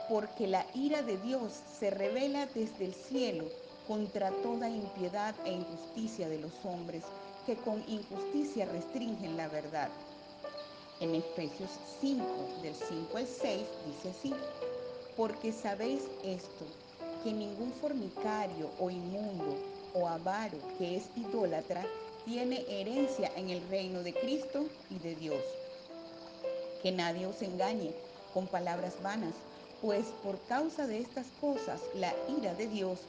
porque 0.09 0.47
la 0.47 0.67
ira 0.75 1.03
de 1.03 1.17
Dios 1.19 1.53
se 1.79 1.91
revela 1.91 2.47
desde 2.47 2.87
el 2.87 2.95
cielo 2.95 3.45
contra 3.87 4.31
toda 4.43 4.69
impiedad 4.69 5.35
e 5.45 5.53
injusticia 5.53 6.29
de 6.29 6.39
los 6.39 6.53
hombres 6.65 7.05
que 7.47 7.57
con 7.57 7.83
injusticia 7.89 8.67
restringen 8.67 9.37
la 9.37 9.49
verdad. 9.49 9.91
En 11.01 11.15
Efesios 11.15 11.71
5, 12.01 12.25
del 12.63 12.75
5 12.75 13.17
al 13.17 13.27
6, 13.27 13.63
dice 13.87 14.11
así, 14.11 14.35
porque 15.19 15.53
sabéis 15.53 16.03
esto, 16.23 16.65
que 17.25 17.33
ningún 17.33 17.73
fornicario 17.73 18.71
o 18.79 18.89
inmundo 18.89 19.57
o 19.93 20.07
avaro 20.07 20.59
que 20.79 20.97
es 20.97 21.11
idólatra 21.17 21.85
tiene 22.25 22.65
herencia 22.69 23.33
en 23.35 23.51
el 23.51 23.69
reino 23.69 24.05
de 24.05 24.15
Cristo 24.15 24.67
y 24.89 25.01
de 25.01 25.17
Dios. 25.17 25.43
Que 26.85 26.93
nadie 26.93 27.27
os 27.27 27.43
engañe 27.43 27.93
con 28.33 28.47
palabras 28.47 28.95
vanas, 29.03 29.35
pues 29.83 30.07
por 30.23 30.39
causa 30.43 30.87
de 30.87 31.01
estas 31.01 31.27
cosas 31.41 31.81
la 31.97 32.15
ira 32.39 32.55
de 32.55 32.69
Dios 32.69 33.01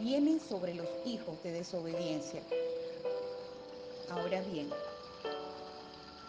viene 0.00 0.38
sobre 0.38 0.72
los 0.72 0.88
hijos 1.04 1.42
de 1.42 1.50
desobediencia. 1.50 2.42
Ahora 4.08 4.40
bien, 4.42 4.70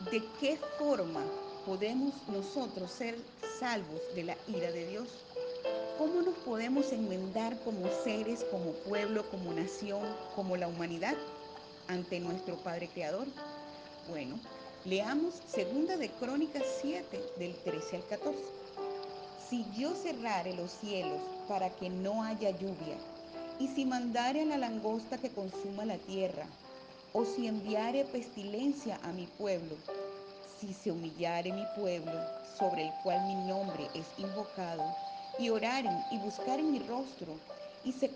¿de 0.10 0.24
qué 0.40 0.58
forma 0.80 1.22
podemos 1.68 2.14
nosotros 2.30 2.90
ser 2.90 3.18
salvos 3.60 4.00
de 4.16 4.24
la 4.24 4.38
ira 4.48 4.72
de 4.72 4.88
Dios? 4.88 5.10
¿Cómo 5.98 6.22
nos 6.22 6.36
podemos 6.36 6.94
enmendar 6.94 7.60
como 7.66 7.90
seres, 8.06 8.46
como 8.50 8.72
pueblo, 8.72 9.30
como 9.30 9.52
nación, 9.52 10.02
como 10.34 10.56
la 10.56 10.70
humanidad 10.70 11.16
ante 11.90 12.22
nuestro 12.22 12.56
Padre 12.56 12.88
Creador? 12.88 13.28
Bueno, 14.10 14.40
leamos 14.86 15.34
segunda 15.46 15.98
de 15.98 16.10
Crónicas 16.10 16.64
7 16.80 17.22
del 17.38 17.54
13 17.56 17.98
al 17.98 18.06
14. 18.06 18.40
Si 19.50 19.66
yo 19.78 19.94
cerrare 19.94 20.54
los 20.56 20.72
cielos 20.72 21.20
para 21.50 21.70
que 21.70 21.90
no 21.90 22.24
haya 22.24 22.52
lluvia, 22.52 22.96
y 23.60 23.68
si 23.68 23.84
mandare 23.84 24.44
a 24.44 24.46
la 24.46 24.58
langosta 24.58 25.18
que 25.18 25.32
consuma 25.32 25.84
la 25.84 25.98
tierra, 25.98 26.46
o 27.12 27.26
si 27.26 27.48
enviare 27.48 28.06
pestilencia 28.06 29.00
a 29.04 29.12
mi 29.12 29.28
pueblo, 29.28 29.76
si 30.60 30.74
se 30.74 30.92
humillare 30.92 31.52
mi 31.52 31.66
pueblo, 31.76 32.14
sobre 32.58 32.88
el 32.88 32.94
cual 33.04 33.26
mi 33.28 33.36
nombre 33.36 33.88
es 33.94 34.06
invocado, 34.18 34.84
y 35.40 35.50
oraren 35.50 35.98
y 36.12 36.18
buscaren 36.20 36.72
mi 36.72 36.80
rostro, 36.80 37.36
y 37.84 37.92
se, 37.92 38.12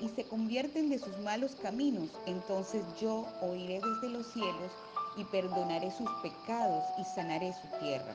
y 0.00 0.08
se 0.08 0.24
convierten 0.24 0.88
de 0.88 0.98
sus 0.98 1.16
malos 1.18 1.54
caminos, 1.62 2.10
entonces 2.26 2.82
yo 3.00 3.26
oiré 3.42 3.80
desde 3.80 4.08
los 4.08 4.26
cielos 4.32 4.72
y 5.16 5.24
perdonaré 5.24 5.90
sus 5.90 6.10
pecados 6.22 6.84
y 6.98 7.04
sanaré 7.14 7.52
su 7.52 7.78
tierra. 7.78 8.14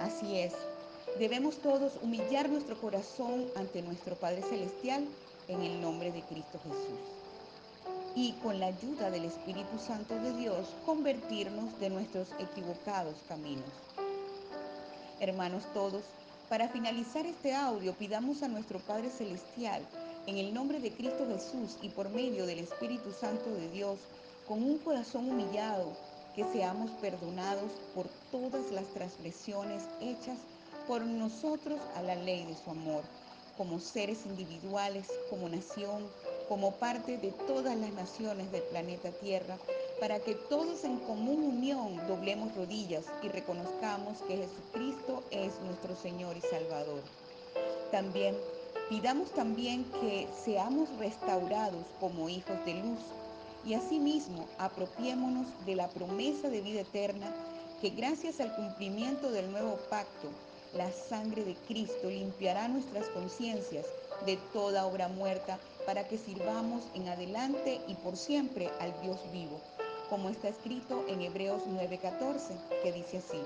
Así 0.00 0.38
es, 0.38 0.52
debemos 1.18 1.56
todos 1.58 1.98
humillar 2.02 2.48
nuestro 2.50 2.78
corazón 2.80 3.46
ante 3.56 3.82
nuestro 3.82 4.14
Padre 4.16 4.42
Celestial 4.42 5.06
en 5.48 5.62
el 5.62 5.80
nombre 5.80 6.12
de 6.12 6.22
Cristo 6.22 6.60
Jesús. 6.62 7.25
Y 8.18 8.32
con 8.42 8.58
la 8.58 8.68
ayuda 8.68 9.10
del 9.10 9.26
Espíritu 9.26 9.78
Santo 9.78 10.14
de 10.18 10.32
Dios, 10.38 10.74
convertirnos 10.86 11.78
de 11.78 11.90
nuestros 11.90 12.28
equivocados 12.38 13.14
caminos. 13.28 13.68
Hermanos 15.20 15.64
todos, 15.74 16.02
para 16.48 16.70
finalizar 16.70 17.26
este 17.26 17.54
audio, 17.54 17.92
pidamos 17.92 18.42
a 18.42 18.48
nuestro 18.48 18.78
Padre 18.78 19.10
Celestial, 19.10 19.82
en 20.26 20.38
el 20.38 20.54
nombre 20.54 20.80
de 20.80 20.92
Cristo 20.92 21.26
Jesús 21.28 21.76
y 21.82 21.90
por 21.90 22.08
medio 22.08 22.46
del 22.46 22.60
Espíritu 22.60 23.12
Santo 23.12 23.50
de 23.50 23.68
Dios, 23.68 23.98
con 24.48 24.62
un 24.62 24.78
corazón 24.78 25.28
humillado, 25.28 25.92
que 26.34 26.44
seamos 26.44 26.90
perdonados 27.02 27.70
por 27.94 28.06
todas 28.32 28.70
las 28.70 28.86
transgresiones 28.94 29.82
hechas 30.00 30.38
por 30.88 31.04
nosotros 31.04 31.78
a 31.96 32.00
la 32.02 32.14
ley 32.14 32.46
de 32.46 32.56
su 32.56 32.70
amor, 32.70 33.02
como 33.58 33.78
seres 33.78 34.24
individuales, 34.24 35.06
como 35.28 35.50
nación, 35.50 36.08
como 36.48 36.72
parte 36.72 37.18
de 37.18 37.32
todas 37.46 37.76
las 37.76 37.92
naciones 37.92 38.50
del 38.52 38.62
planeta 38.62 39.10
Tierra, 39.10 39.56
para 40.00 40.20
que 40.20 40.34
todos 40.34 40.84
en 40.84 40.98
común 40.98 41.42
unión 41.42 41.96
doblemos 42.06 42.54
rodillas 42.54 43.04
y 43.22 43.28
reconozcamos 43.28 44.18
que 44.28 44.36
Jesucristo 44.36 45.22
es 45.30 45.58
nuestro 45.60 45.96
Señor 45.96 46.36
y 46.36 46.42
Salvador. 46.42 47.02
También 47.90 48.36
pidamos 48.88 49.30
también 49.32 49.84
que 50.00 50.28
seamos 50.44 50.88
restaurados 50.98 51.84
como 51.98 52.28
hijos 52.28 52.64
de 52.64 52.74
luz 52.74 53.00
y 53.64 53.74
asimismo 53.74 54.46
apropiémonos 54.58 55.46
de 55.64 55.74
la 55.74 55.88
promesa 55.88 56.48
de 56.48 56.60
vida 56.60 56.80
eterna 56.82 57.34
que 57.80 57.90
gracias 57.90 58.40
al 58.40 58.54
cumplimiento 58.54 59.30
del 59.30 59.50
nuevo 59.50 59.76
pacto, 59.90 60.28
la 60.74 60.90
sangre 60.92 61.44
de 61.44 61.54
Cristo 61.66 62.08
limpiará 62.08 62.68
nuestras 62.68 63.06
conciencias 63.08 63.86
de 64.24 64.36
toda 64.52 64.86
obra 64.86 65.08
muerta 65.08 65.58
para 65.86 66.06
que 66.08 66.18
sirvamos 66.18 66.82
en 66.94 67.08
adelante 67.08 67.80
y 67.88 67.94
por 67.94 68.16
siempre 68.16 68.70
al 68.80 69.00
Dios 69.00 69.18
vivo 69.32 69.60
como 70.08 70.28
está 70.28 70.48
escrito 70.48 71.04
en 71.08 71.20
Hebreos 71.20 71.62
9:14, 71.66 72.56
que 72.82 72.92
dice 72.92 73.18
así, 73.18 73.40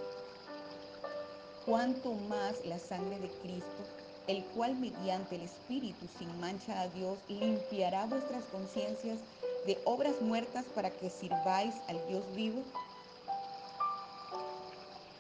cuanto 1.65 2.13
más 2.13 2.65
la 2.65 2.79
sangre 2.79 3.19
de 3.19 3.29
Cristo, 3.43 3.83
el 4.27 4.45
cual 4.45 4.77
mediante 4.77 5.37
el 5.37 5.43
Espíritu 5.43 6.07
sin 6.19 6.39
mancha 6.41 6.81
a 6.81 6.89
Dios 6.89 7.19
limpiará 7.29 8.07
vuestras 8.07 8.45
conciencias 8.45 9.19
de 9.67 9.79
obras 9.85 10.21
muertas 10.21 10.65
para 10.75 10.91
que 10.91 11.11
sirváis 11.11 11.75
al 11.89 12.07
Dios 12.09 12.25
vivo. 12.35 12.63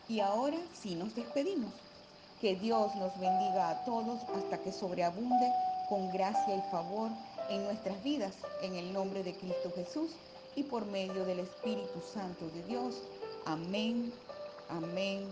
Y 0.08 0.20
ahora 0.20 0.58
sí 0.74 0.94
nos 0.94 1.14
despedimos. 1.14 1.72
Que 2.40 2.56
Dios 2.56 2.94
nos 2.96 3.12
bendiga 3.20 3.68
a 3.68 3.84
todos 3.84 4.22
hasta 4.34 4.58
que 4.58 4.72
sobreabunde 4.72 5.52
con 5.90 6.09
gracia 6.12 6.56
y 6.56 6.62
favor 6.70 7.11
en 7.50 7.64
nuestras 7.64 8.00
vidas, 8.04 8.32
en 8.62 8.76
el 8.76 8.92
nombre 8.92 9.25
de 9.25 9.35
Cristo 9.35 9.73
Jesús 9.75 10.12
y 10.54 10.62
por 10.62 10.86
medio 10.86 11.25
del 11.25 11.41
Espíritu 11.41 12.00
Santo 12.00 12.49
de 12.50 12.62
Dios. 12.62 13.02
Amén, 13.45 14.12
amén 14.69 15.28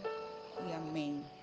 y 0.68 0.72
amén. 0.72 1.37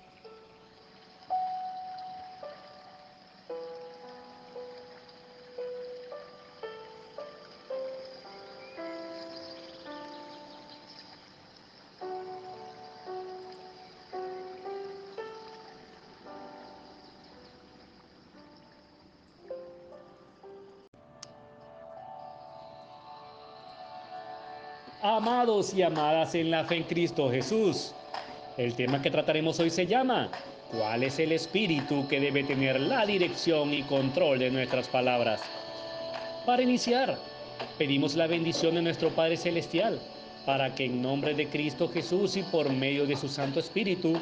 Amados 25.26 25.74
y 25.74 25.82
amadas 25.82 26.36
en 26.36 26.52
la 26.52 26.64
fe 26.64 26.76
en 26.76 26.84
Cristo 26.84 27.28
Jesús, 27.28 27.92
el 28.56 28.76
tema 28.76 29.02
que 29.02 29.10
trataremos 29.10 29.58
hoy 29.58 29.70
se 29.70 29.84
llama 29.84 30.30
¿Cuál 30.70 31.02
es 31.02 31.18
el 31.18 31.32
espíritu 31.32 32.06
que 32.06 32.20
debe 32.20 32.44
tener 32.44 32.78
la 32.78 33.04
dirección 33.04 33.74
y 33.74 33.82
control 33.82 34.38
de 34.38 34.52
nuestras 34.52 34.86
palabras? 34.86 35.40
Para 36.46 36.62
iniciar, 36.62 37.18
pedimos 37.76 38.14
la 38.14 38.28
bendición 38.28 38.76
de 38.76 38.82
nuestro 38.82 39.08
Padre 39.10 39.36
Celestial 39.36 39.98
para 40.46 40.72
que 40.76 40.84
en 40.84 41.02
nombre 41.02 41.34
de 41.34 41.48
Cristo 41.48 41.88
Jesús 41.88 42.36
y 42.36 42.44
por 42.44 42.70
medio 42.70 43.04
de 43.04 43.16
su 43.16 43.28
Santo 43.28 43.58
Espíritu, 43.58 44.16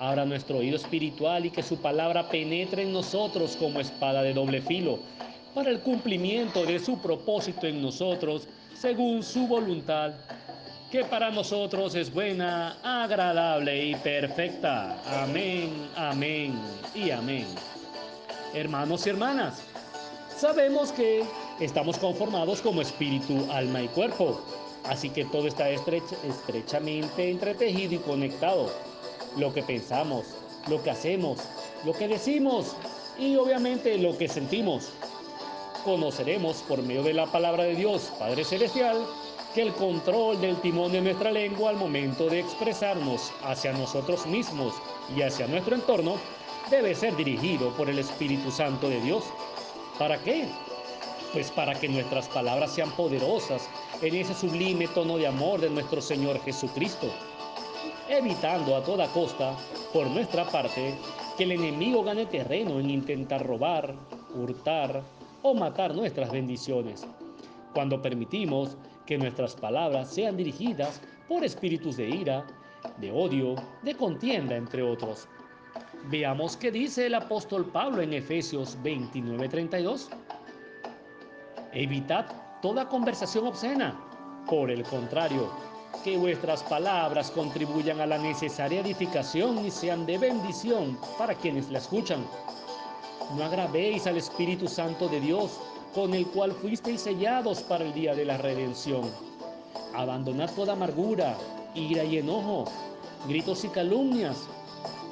abra 0.00 0.24
nuestro 0.24 0.58
oído 0.58 0.74
espiritual 0.74 1.46
y 1.46 1.50
que 1.50 1.62
su 1.62 1.80
palabra 1.80 2.28
penetre 2.28 2.82
en 2.82 2.92
nosotros 2.92 3.54
como 3.54 3.78
espada 3.78 4.24
de 4.24 4.34
doble 4.34 4.60
filo 4.60 4.98
para 5.54 5.70
el 5.70 5.78
cumplimiento 5.78 6.66
de 6.66 6.80
su 6.80 7.00
propósito 7.00 7.68
en 7.68 7.80
nosotros 7.80 8.48
según 8.80 9.22
su 9.22 9.46
voluntad, 9.46 10.12
que 10.90 11.04
para 11.04 11.30
nosotros 11.30 11.94
es 11.94 12.12
buena, 12.12 12.76
agradable 12.82 13.86
y 13.86 13.94
perfecta. 13.94 14.98
Amén, 15.22 15.88
amén 15.94 16.58
y 16.94 17.10
amén. 17.10 17.46
Hermanos 18.54 19.06
y 19.06 19.10
hermanas, 19.10 19.62
sabemos 20.36 20.90
que 20.90 21.24
estamos 21.60 21.96
conformados 21.96 22.60
como 22.60 22.82
espíritu, 22.82 23.46
alma 23.52 23.82
y 23.82 23.88
cuerpo, 23.88 24.40
así 24.84 25.10
que 25.10 25.24
todo 25.26 25.46
está 25.46 25.68
estrechamente 25.70 27.30
entretejido 27.30 27.94
y 27.94 27.98
conectado. 27.98 28.72
Lo 29.38 29.54
que 29.54 29.62
pensamos, 29.62 30.26
lo 30.68 30.82
que 30.82 30.90
hacemos, 30.90 31.38
lo 31.84 31.92
que 31.92 32.08
decimos 32.08 32.74
y 33.16 33.36
obviamente 33.36 33.96
lo 33.96 34.18
que 34.18 34.26
sentimos 34.26 34.90
conoceremos 35.84 36.56
por 36.68 36.82
medio 36.82 37.04
de 37.04 37.14
la 37.14 37.26
palabra 37.26 37.62
de 37.62 37.76
Dios, 37.76 38.12
Padre 38.18 38.44
Celestial, 38.44 38.98
que 39.54 39.62
el 39.62 39.72
control 39.72 40.40
del 40.40 40.60
timón 40.60 40.92
de 40.92 41.00
nuestra 41.00 41.32
lengua 41.32 41.70
al 41.70 41.76
momento 41.76 42.26
de 42.26 42.40
expresarnos 42.40 43.32
hacia 43.42 43.72
nosotros 43.72 44.26
mismos 44.26 44.74
y 45.16 45.22
hacia 45.22 45.46
nuestro 45.48 45.74
entorno 45.74 46.16
debe 46.70 46.94
ser 46.94 47.16
dirigido 47.16 47.70
por 47.76 47.90
el 47.90 47.98
Espíritu 47.98 48.50
Santo 48.50 48.88
de 48.88 49.00
Dios. 49.00 49.24
¿Para 49.98 50.18
qué? 50.18 50.46
Pues 51.32 51.50
para 51.50 51.74
que 51.74 51.88
nuestras 51.88 52.28
palabras 52.28 52.72
sean 52.72 52.90
poderosas 52.92 53.68
en 54.02 54.14
ese 54.14 54.34
sublime 54.34 54.86
tono 54.88 55.16
de 55.16 55.26
amor 55.26 55.60
de 55.60 55.70
nuestro 55.70 56.00
Señor 56.00 56.40
Jesucristo, 56.44 57.08
evitando 58.08 58.76
a 58.76 58.82
toda 58.82 59.12
costa, 59.12 59.56
por 59.92 60.06
nuestra 60.06 60.44
parte, 60.44 60.94
que 61.36 61.44
el 61.44 61.52
enemigo 61.52 62.04
gane 62.04 62.26
terreno 62.26 62.78
en 62.78 62.90
intentar 62.90 63.44
robar, 63.44 63.94
hurtar, 64.34 65.02
o 65.42 65.54
matar 65.54 65.94
nuestras 65.94 66.30
bendiciones, 66.30 67.06
cuando 67.72 68.02
permitimos 68.02 68.76
que 69.10 69.18
nuestras 69.18 69.56
palabras 69.56 70.08
sean 70.08 70.36
dirigidas 70.36 71.00
por 71.26 71.42
espíritus 71.42 71.96
de 71.96 72.08
ira, 72.08 72.46
de 72.98 73.10
odio, 73.10 73.56
de 73.82 73.96
contienda, 73.96 74.54
entre 74.54 74.84
otros. 74.84 75.26
Veamos 76.04 76.56
qué 76.56 76.70
dice 76.70 77.06
el 77.06 77.16
apóstol 77.16 77.66
Pablo 77.72 78.02
en 78.02 78.12
Efesios 78.12 78.78
29:32. 78.84 80.10
Evitad 81.72 82.26
toda 82.62 82.88
conversación 82.88 83.48
obscena. 83.48 84.00
Por 84.48 84.70
el 84.70 84.84
contrario, 84.84 85.50
que 86.04 86.16
vuestras 86.16 86.62
palabras 86.62 87.32
contribuyan 87.32 88.00
a 88.00 88.06
la 88.06 88.18
necesaria 88.18 88.80
edificación 88.80 89.66
y 89.66 89.72
sean 89.72 90.06
de 90.06 90.18
bendición 90.18 90.96
para 91.18 91.34
quienes 91.34 91.68
la 91.68 91.78
escuchan 91.78 92.24
no 93.36 93.44
agravéis 93.44 94.06
al 94.06 94.16
Espíritu 94.16 94.66
Santo 94.66 95.08
de 95.08 95.20
Dios, 95.20 95.60
con 95.94 96.14
el 96.14 96.26
cual 96.26 96.52
fuisteis 96.52 97.02
sellados 97.02 97.62
para 97.62 97.84
el 97.84 97.92
día 97.92 98.14
de 98.14 98.24
la 98.24 98.36
redención. 98.38 99.10
Abandonad 99.94 100.50
toda 100.54 100.74
amargura, 100.74 101.36
ira 101.74 102.04
y 102.04 102.18
enojo, 102.18 102.64
gritos 103.26 103.64
y 103.64 103.68
calumnias, 103.68 104.48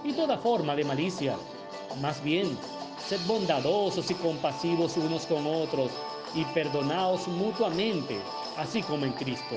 y 0.05 0.13
toda 0.13 0.39
forma 0.39 0.77
de 0.77 0.85
malicia. 0.85 1.37
Más 2.01 2.23
bien, 2.23 2.57
sed 3.09 3.21
bondadosos 3.27 4.11
y 4.11 4.15
compasivos 4.15 4.97
unos 4.97 5.27
con 5.27 5.47
otros, 5.47 5.91
y 6.35 6.45
perdonaos 6.47 7.27
mutuamente, 7.27 8.19
así 8.57 8.83
como 8.83 9.05
en 9.07 9.13
Cristo. 9.13 9.57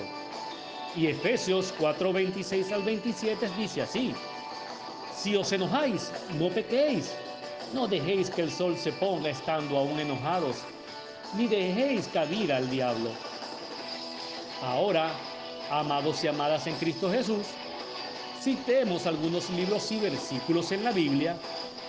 Y 0.96 1.08
Efesios 1.08 1.74
4, 1.78 2.12
26 2.12 2.72
al 2.72 2.84
27 2.84 3.50
dice 3.58 3.84
así, 3.84 4.14
si 5.16 5.36
os 5.36 5.52
enojáis, 5.52 6.12
no 6.40 6.50
pequéis. 6.50 7.14
No 7.74 7.88
dejéis 7.88 8.30
que 8.30 8.42
el 8.42 8.52
sol 8.52 8.76
se 8.76 8.92
ponga 8.92 9.30
estando 9.30 9.78
aún 9.78 10.00
enojados, 10.00 10.58
ni 11.34 11.48
dejéis 11.48 12.08
cabida 12.08 12.58
al 12.58 12.70
diablo. 12.70 13.10
Ahora, 14.64 15.12
amados 15.70 16.24
y 16.24 16.28
amadas 16.28 16.68
en 16.68 16.76
Cristo 16.76 17.10
Jesús, 17.10 17.48
citemos 18.42 19.06
algunos 19.06 19.50
libros 19.52 19.92
y 19.92 20.00
versículos 20.00 20.72
en 20.72 20.84
la 20.84 20.92
Biblia 20.92 21.36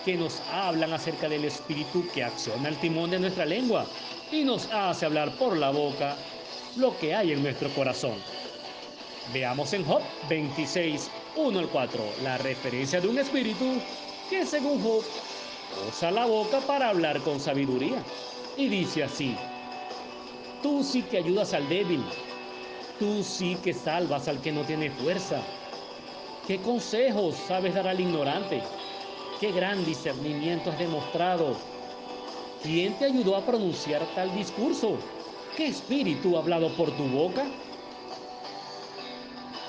que 0.04 0.16
nos 0.16 0.40
hablan 0.52 0.92
acerca 0.92 1.28
del 1.28 1.44
Espíritu 1.44 2.04
que 2.12 2.24
acciona 2.24 2.68
el 2.68 2.76
timón 2.78 3.10
de 3.10 3.20
nuestra 3.20 3.44
lengua 3.44 3.86
y 4.30 4.44
nos 4.44 4.70
hace 4.72 5.06
hablar 5.06 5.30
por 5.32 5.56
la 5.56 5.70
boca 5.70 6.16
lo 6.76 6.96
que 6.98 7.14
hay 7.14 7.32
en 7.32 7.42
nuestro 7.42 7.68
corazón. 7.70 8.14
Veamos 9.32 9.72
en 9.72 9.84
Job 9.84 10.02
26, 10.28 11.10
1 11.36 11.58
al 11.58 11.68
4, 11.68 12.04
la 12.22 12.38
referencia 12.38 13.00
de 13.00 13.08
un 13.08 13.18
espíritu 13.18 13.80
que 14.28 14.44
según 14.44 14.82
Job 14.82 15.04
usa 15.88 16.10
la 16.10 16.26
boca 16.26 16.60
para 16.60 16.88
hablar 16.88 17.20
con 17.20 17.38
sabiduría. 17.38 18.02
Y 18.56 18.68
dice 18.68 19.04
así, 19.04 19.34
tú 20.62 20.82
sí 20.82 21.02
que 21.02 21.18
ayudas 21.18 21.54
al 21.54 21.68
débil, 21.68 22.02
tú 22.98 23.22
sí 23.22 23.56
que 23.62 23.72
salvas 23.72 24.28
al 24.28 24.40
que 24.40 24.52
no 24.52 24.62
tiene 24.62 24.90
fuerza. 24.90 25.40
¿Qué 26.46 26.58
consejos 26.58 27.36
sabes 27.48 27.74
dar 27.74 27.88
al 27.88 28.00
ignorante? 28.00 28.62
¿Qué 29.40 29.52
gran 29.52 29.84
discernimiento 29.84 30.70
has 30.70 30.78
demostrado? 30.78 31.56
¿Quién 32.62 32.94
te 32.94 33.06
ayudó 33.06 33.36
a 33.36 33.46
pronunciar 33.46 34.02
tal 34.14 34.34
discurso? 34.34 34.98
¿Qué 35.56 35.68
espíritu 35.68 36.36
ha 36.36 36.40
hablado 36.40 36.68
por 36.76 36.90
tu 36.96 37.04
boca? 37.04 37.44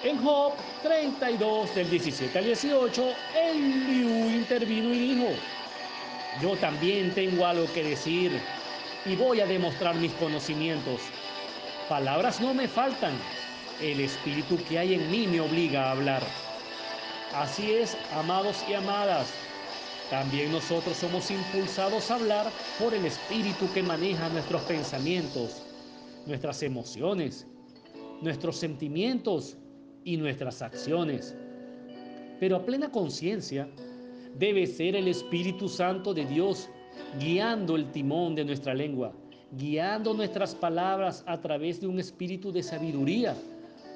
En 0.04 0.22
Job 0.22 0.54
32, 0.82 1.74
del 1.74 1.90
17 1.90 2.38
al 2.38 2.46
18, 2.46 3.04
Eliú 3.36 4.30
intervino 4.30 4.94
y 4.94 5.00
dijo, 5.00 5.28
yo 6.42 6.58
también 6.58 7.14
tengo 7.14 7.46
algo 7.46 7.72
que 7.74 7.84
decir 7.84 8.42
y 9.06 9.16
voy 9.16 9.42
a 9.42 9.46
demostrar 9.46 9.96
mis 9.96 10.14
conocimientos. 10.14 11.02
Palabras 11.90 12.40
no 12.42 12.54
me 12.54 12.68
faltan, 12.68 13.14
el 13.82 14.00
espíritu 14.00 14.58
que 14.68 14.80
hay 14.80 14.94
en 14.94 15.12
mí 15.12 15.28
me 15.28 15.42
obliga 15.42 15.86
a 15.86 15.92
hablar. 15.92 16.24
Así 17.34 17.72
es, 17.72 17.98
amados 18.14 18.64
y 18.70 18.74
amadas, 18.74 19.34
también 20.10 20.52
nosotros 20.52 20.98
somos 20.98 21.32
impulsados 21.32 22.12
a 22.12 22.16
hablar 22.16 22.52
por 22.80 22.94
el 22.94 23.06
espíritu 23.06 23.72
que 23.74 23.82
maneja 23.82 24.30
nuestros 24.30 24.62
pensamientos, 24.64 25.64
nuestras 26.28 26.62
emociones, 26.62 27.48
nuestros 28.22 28.58
sentimientos 28.58 29.58
y 30.04 30.18
nuestras 30.18 30.62
acciones. 30.62 31.36
Pero 32.40 32.58
a 32.58 32.66
plena 32.66 32.92
conciencia 32.92 33.68
debe 34.38 34.68
ser 34.68 34.96
el 34.96 35.08
Espíritu 35.08 35.68
Santo 35.68 36.14
de 36.14 36.26
Dios 36.26 36.70
guiando 37.20 37.76
el 37.76 37.92
timón 37.92 38.36
de 38.36 38.46
nuestra 38.46 38.74
lengua, 38.74 39.14
guiando 39.52 40.14
nuestras 40.14 40.56
palabras 40.56 41.24
a 41.28 41.40
través 41.40 41.80
de 41.82 41.88
un 41.88 42.00
espíritu 42.00 42.52
de 42.52 42.64
sabiduría 42.64 43.36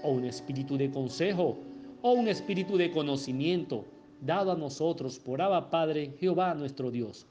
o 0.03 0.11
un 0.11 0.25
espíritu 0.25 0.77
de 0.77 0.91
consejo 0.91 1.57
o 2.01 2.11
un 2.11 2.27
espíritu 2.27 2.77
de 2.77 2.91
conocimiento 2.91 3.85
dado 4.21 4.51
a 4.51 4.55
nosotros 4.55 5.19
por 5.19 5.41
Abba 5.41 5.69
Padre 5.69 6.13
Jehová 6.19 6.53
nuestro 6.53 6.91
Dios. 6.91 7.25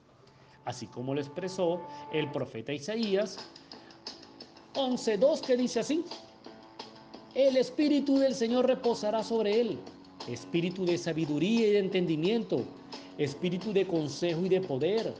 Así 0.64 0.86
como 0.86 1.14
lo 1.14 1.20
expresó 1.20 1.80
el 2.12 2.30
profeta 2.30 2.72
Isaías 2.72 3.38
11.2 4.74 5.40
que 5.40 5.56
dice 5.56 5.80
así, 5.80 6.04
el 7.34 7.56
Espíritu 7.56 8.18
del 8.18 8.34
Señor 8.34 8.66
reposará 8.66 9.22
sobre 9.22 9.60
él, 9.60 9.78
espíritu 10.28 10.84
de 10.84 10.98
sabiduría 10.98 11.68
y 11.68 11.70
de 11.72 11.78
entendimiento, 11.78 12.64
espíritu 13.18 13.72
de 13.72 13.86
consejo 13.86 14.44
y 14.44 14.48
de 14.48 14.60
poder, 14.60 15.14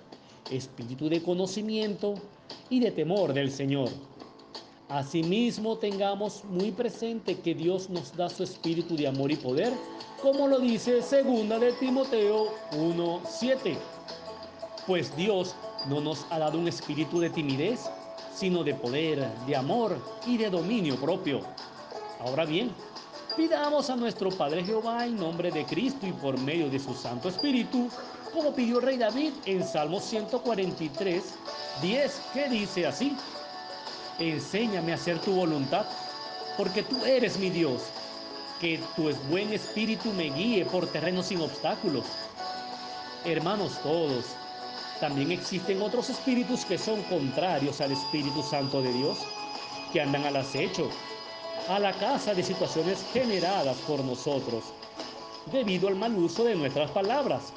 espíritu 0.50 1.08
de 1.08 1.22
conocimiento 1.22 2.14
y 2.70 2.80
de 2.80 2.90
temor 2.90 3.32
del 3.32 3.50
Señor. 3.50 3.88
Asimismo, 4.88 5.78
tengamos 5.78 6.44
muy 6.44 6.70
presente 6.70 7.38
que 7.40 7.54
Dios 7.54 7.90
nos 7.90 8.16
da 8.16 8.28
su 8.28 8.44
espíritu 8.44 8.96
de 8.96 9.08
amor 9.08 9.32
y 9.32 9.36
poder, 9.36 9.72
como 10.22 10.46
lo 10.46 10.60
dice 10.60 11.02
segunda 11.02 11.58
de 11.58 11.72
Timoteo 11.72 12.52
1:7. 12.72 13.76
Pues 14.86 15.14
Dios 15.16 15.56
no 15.88 16.00
nos 16.00 16.24
ha 16.30 16.38
dado 16.38 16.58
un 16.58 16.68
espíritu 16.68 17.18
de 17.18 17.30
timidez, 17.30 17.90
sino 18.32 18.62
de 18.62 18.74
poder, 18.74 19.28
de 19.46 19.56
amor 19.56 19.98
y 20.24 20.36
de 20.36 20.50
dominio 20.50 20.94
propio. 20.96 21.40
Ahora 22.20 22.44
bien, 22.44 22.70
pidamos 23.36 23.90
a 23.90 23.96
nuestro 23.96 24.30
Padre 24.30 24.64
Jehová 24.64 25.04
en 25.04 25.16
nombre 25.16 25.50
de 25.50 25.64
Cristo 25.64 26.06
y 26.06 26.12
por 26.12 26.38
medio 26.38 26.70
de 26.70 26.78
su 26.78 26.94
Santo 26.94 27.28
Espíritu, 27.28 27.88
como 28.32 28.54
pidió 28.54 28.78
el 28.78 28.84
rey 28.84 28.96
David 28.96 29.32
en 29.46 29.66
Salmo 29.66 30.00
143, 30.00 31.22
10, 31.82 32.20
que 32.32 32.48
dice 32.48 32.86
así, 32.86 33.16
enséñame 34.18 34.92
a 34.92 34.96
hacer 34.96 35.18
tu 35.20 35.32
voluntad, 35.32 35.86
porque 36.56 36.82
tú 36.82 37.04
eres 37.04 37.38
mi 37.38 37.50
Dios, 37.50 37.82
que 38.60 38.80
tu 38.94 39.12
buen 39.28 39.52
espíritu 39.52 40.12
me 40.12 40.30
guíe 40.30 40.64
por 40.64 40.86
terrenos 40.86 41.26
sin 41.26 41.40
obstáculos. 41.40 42.04
Hermanos 43.24 43.78
todos, 43.82 44.24
también 45.00 45.32
existen 45.32 45.82
otros 45.82 46.08
espíritus 46.08 46.64
que 46.64 46.78
son 46.78 47.02
contrarios 47.04 47.80
al 47.80 47.92
Espíritu 47.92 48.42
Santo 48.42 48.80
de 48.80 48.92
Dios, 48.92 49.18
que 49.92 50.00
andan 50.00 50.24
al 50.24 50.36
acecho 50.36 50.90
a 51.68 51.78
la 51.78 51.92
casa 51.92 52.32
de 52.32 52.42
situaciones 52.42 53.04
generadas 53.12 53.76
por 53.78 54.02
nosotros, 54.04 54.64
debido 55.52 55.88
al 55.88 55.96
mal 55.96 56.14
uso 56.16 56.44
de 56.44 56.54
nuestras 56.54 56.90
palabras, 56.92 57.52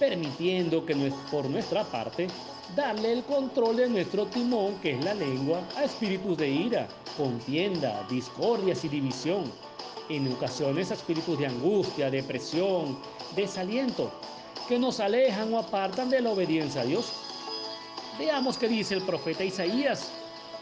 permitiendo 0.00 0.84
que 0.84 1.12
por 1.30 1.48
nuestra 1.48 1.84
parte 1.84 2.26
darle 2.74 3.12
el 3.12 3.22
control 3.22 3.76
de 3.76 3.88
nuestro 3.88 4.26
timón, 4.26 4.74
que 4.80 4.92
es 4.92 5.04
la 5.04 5.14
lengua, 5.14 5.62
a 5.76 5.84
espíritus 5.84 6.36
de 6.38 6.48
ira, 6.48 6.88
contienda, 7.16 8.04
discordias 8.10 8.84
y 8.84 8.88
división, 8.88 9.44
en 10.08 10.32
ocasiones 10.32 10.90
a 10.90 10.94
espíritus 10.94 11.38
de 11.38 11.46
angustia, 11.46 12.10
depresión, 12.10 12.98
desaliento, 13.36 14.10
que 14.66 14.76
nos 14.76 14.98
alejan 14.98 15.54
o 15.54 15.58
apartan 15.60 16.10
de 16.10 16.20
la 16.20 16.30
obediencia 16.30 16.80
a 16.80 16.84
Dios. 16.84 17.12
Veamos 18.18 18.58
qué 18.58 18.66
dice 18.66 18.94
el 18.94 19.02
profeta 19.02 19.44
Isaías 19.44 20.10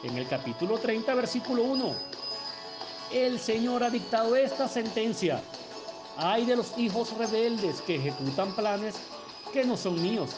en 0.02 0.18
el 0.18 0.28
capítulo 0.28 0.76
30, 0.76 1.14
versículo 1.14 1.62
1 1.62 2.18
el 3.12 3.40
Señor 3.40 3.82
ha 3.82 3.90
dictado 3.90 4.36
esta 4.36 4.68
sentencia. 4.68 5.40
Hay 6.16 6.44
de 6.44 6.56
los 6.56 6.76
hijos 6.76 7.16
rebeldes 7.16 7.80
que 7.82 7.96
ejecutan 7.96 8.54
planes 8.54 8.96
que 9.52 9.64
no 9.64 9.76
son 9.76 10.00
míos, 10.02 10.30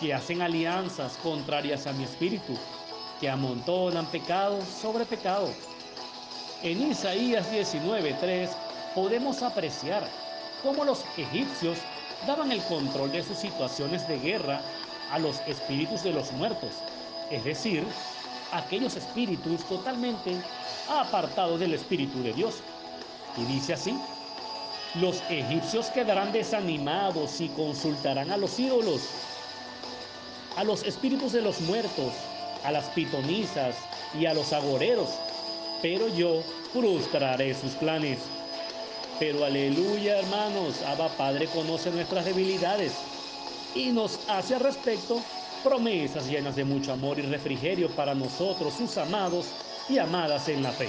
que 0.00 0.14
hacen 0.14 0.42
alianzas 0.42 1.16
contrarias 1.22 1.86
a 1.86 1.92
mi 1.92 2.04
espíritu, 2.04 2.56
que 3.20 3.28
amontonan 3.28 4.06
pecado 4.06 4.58
sobre 4.80 5.04
pecado. 5.04 5.48
En 6.62 6.90
Isaías 6.90 7.50
19:3 7.50 8.50
podemos 8.94 9.42
apreciar 9.42 10.08
cómo 10.62 10.84
los 10.84 11.04
egipcios 11.16 11.78
daban 12.26 12.52
el 12.52 12.62
control 12.62 13.10
de 13.12 13.22
sus 13.22 13.38
situaciones 13.38 14.06
de 14.08 14.18
guerra 14.18 14.60
a 15.10 15.18
los 15.18 15.40
espíritus 15.46 16.02
de 16.02 16.12
los 16.12 16.32
muertos, 16.32 16.70
es 17.30 17.44
decir, 17.44 17.86
aquellos 18.52 18.96
espíritus 18.96 19.64
totalmente 19.64 20.36
apartados 20.88 21.58
del 21.60 21.74
Espíritu 21.74 22.22
de 22.22 22.32
Dios. 22.32 22.56
Y 23.36 23.44
dice 23.44 23.74
así, 23.74 23.98
los 24.94 25.22
egipcios 25.30 25.86
quedarán 25.86 26.32
desanimados 26.32 27.40
y 27.40 27.48
consultarán 27.48 28.30
a 28.30 28.36
los 28.36 28.58
ídolos, 28.58 29.00
a 30.56 30.64
los 30.64 30.82
espíritus 30.82 31.32
de 31.32 31.40
los 31.40 31.60
muertos, 31.62 32.12
a 32.64 32.72
las 32.72 32.84
pitonizas 32.90 33.76
y 34.18 34.26
a 34.26 34.34
los 34.34 34.52
agoreros, 34.52 35.08
pero 35.80 36.08
yo 36.08 36.42
frustraré 36.72 37.54
sus 37.54 37.72
planes. 37.72 38.18
Pero 39.18 39.44
aleluya, 39.44 40.18
hermanos, 40.18 40.82
Abba 40.82 41.08
Padre 41.16 41.46
conoce 41.46 41.90
nuestras 41.90 42.24
debilidades 42.24 42.92
y 43.74 43.92
nos 43.92 44.18
hace 44.28 44.56
al 44.56 44.60
respecto 44.60 45.22
promesas 45.64 46.26
llenas 46.28 46.56
de 46.56 46.64
mucho 46.64 46.92
amor 46.92 47.18
y 47.18 47.22
refrigerio 47.22 47.88
para 47.90 48.14
nosotros, 48.14 48.74
sus 48.74 48.98
amados 48.98 49.46
y 49.88 49.98
amadas 49.98 50.48
en 50.48 50.62
la 50.62 50.72
fe. 50.72 50.88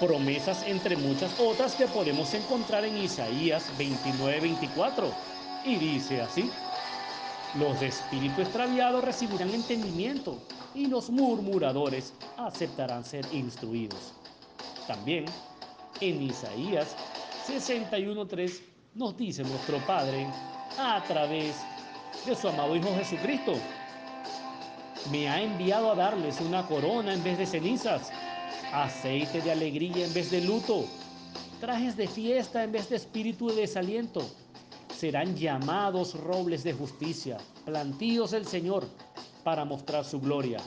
Promesas 0.00 0.62
entre 0.66 0.96
muchas 0.96 1.38
otras 1.40 1.74
que 1.74 1.86
podemos 1.86 2.34
encontrar 2.34 2.84
en 2.84 2.98
Isaías 2.98 3.70
29-24. 3.78 5.10
Y 5.64 5.76
dice 5.76 6.20
así, 6.20 6.50
los 7.58 7.80
de 7.80 7.88
espíritu 7.88 8.42
extraviado 8.42 9.00
recibirán 9.00 9.50
entendimiento 9.50 10.38
y 10.74 10.86
los 10.86 11.08
murmuradores 11.08 12.12
aceptarán 12.36 13.04
ser 13.04 13.26
instruidos. 13.32 14.12
También 14.86 15.24
en 16.00 16.22
Isaías 16.22 16.94
61.3 17.48 18.60
nos 18.94 19.16
dice 19.16 19.42
nuestro 19.42 19.78
Padre 19.86 20.26
a 20.78 21.02
través 21.04 21.56
de 22.26 22.34
su 22.34 22.48
amado 22.48 22.76
Hijo 22.76 22.94
Jesucristo, 22.96 23.54
me 25.10 25.28
ha 25.28 25.40
enviado 25.40 25.92
a 25.92 25.94
darles 25.94 26.40
una 26.40 26.66
corona 26.66 27.14
en 27.14 27.22
vez 27.22 27.38
de 27.38 27.46
cenizas, 27.46 28.10
aceite 28.72 29.40
de 29.40 29.52
alegría 29.52 30.06
en 30.06 30.14
vez 30.14 30.30
de 30.30 30.40
luto, 30.40 30.84
trajes 31.60 31.96
de 31.96 32.08
fiesta 32.08 32.64
en 32.64 32.72
vez 32.72 32.88
de 32.88 32.96
espíritu 32.96 33.48
de 33.48 33.62
desaliento. 33.62 34.28
Serán 34.96 35.36
llamados 35.36 36.14
robles 36.14 36.64
de 36.64 36.72
justicia, 36.72 37.38
plantíos 37.64 38.30
del 38.30 38.46
Señor, 38.46 38.88
para 39.44 39.64
mostrar 39.64 40.04
su 40.04 40.20
gloria. 40.20 40.58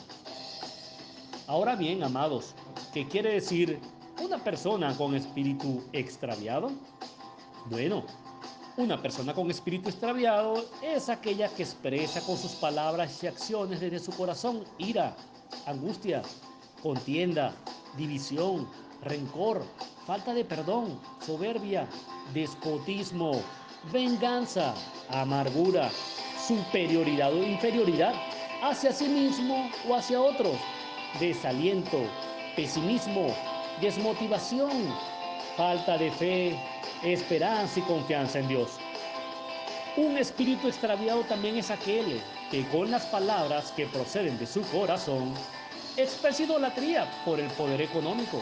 Ahora 1.47 1.75
bien, 1.75 2.03
amados, 2.03 2.53
¿qué 2.93 3.07
quiere 3.07 3.33
decir 3.33 3.79
una 4.23 4.37
persona 4.43 4.95
con 4.95 5.15
espíritu 5.15 5.83
extraviado? 5.93 6.71
Bueno, 7.69 8.05
una 8.77 9.01
persona 9.01 9.33
con 9.33 9.49
espíritu 9.49 9.89
extraviado 9.89 10.63
es 10.81 11.09
aquella 11.09 11.49
que 11.49 11.63
expresa 11.63 12.21
con 12.21 12.37
sus 12.37 12.51
palabras 12.51 13.23
y 13.23 13.27
acciones 13.27 13.79
desde 13.79 13.99
su 13.99 14.11
corazón 14.11 14.63
ira, 14.77 15.15
angustia, 15.65 16.21
contienda, 16.81 17.53
división, 17.97 18.67
rencor, 19.03 19.63
falta 20.05 20.33
de 20.33 20.43
perdón, 20.45 20.99
soberbia, 21.25 21.87
despotismo, 22.33 23.41
venganza, 23.91 24.73
amargura, 25.09 25.89
superioridad 26.47 27.33
o 27.33 27.43
inferioridad 27.43 28.13
hacia 28.61 28.91
sí 28.91 29.07
mismo 29.07 29.69
o 29.87 29.95
hacia 29.95 30.19
otros, 30.19 30.55
desaliento, 31.19 31.99
pesimismo, 32.55 33.27
desmotivación, 33.81 34.71
falta 35.55 35.97
de 35.97 36.11
fe, 36.11 36.59
esperanza 37.03 37.79
y 37.79 37.83
confianza 37.83 38.39
en 38.39 38.47
Dios. 38.47 38.71
Un 39.97 40.17
espíritu 40.17 40.67
extraviado 40.67 41.23
también 41.23 41.57
es 41.57 41.71
aquel 41.71 42.21
que 42.51 42.65
con 42.69 42.89
las 42.91 43.05
palabras 43.07 43.71
que 43.71 43.85
proceden 43.87 44.37
de 44.37 44.45
su 44.45 44.61
corazón 44.63 45.33
expresa 46.03 46.43
idolatría 46.43 47.09
por 47.25 47.39
el 47.39 47.47
poder 47.51 47.81
económico, 47.81 48.41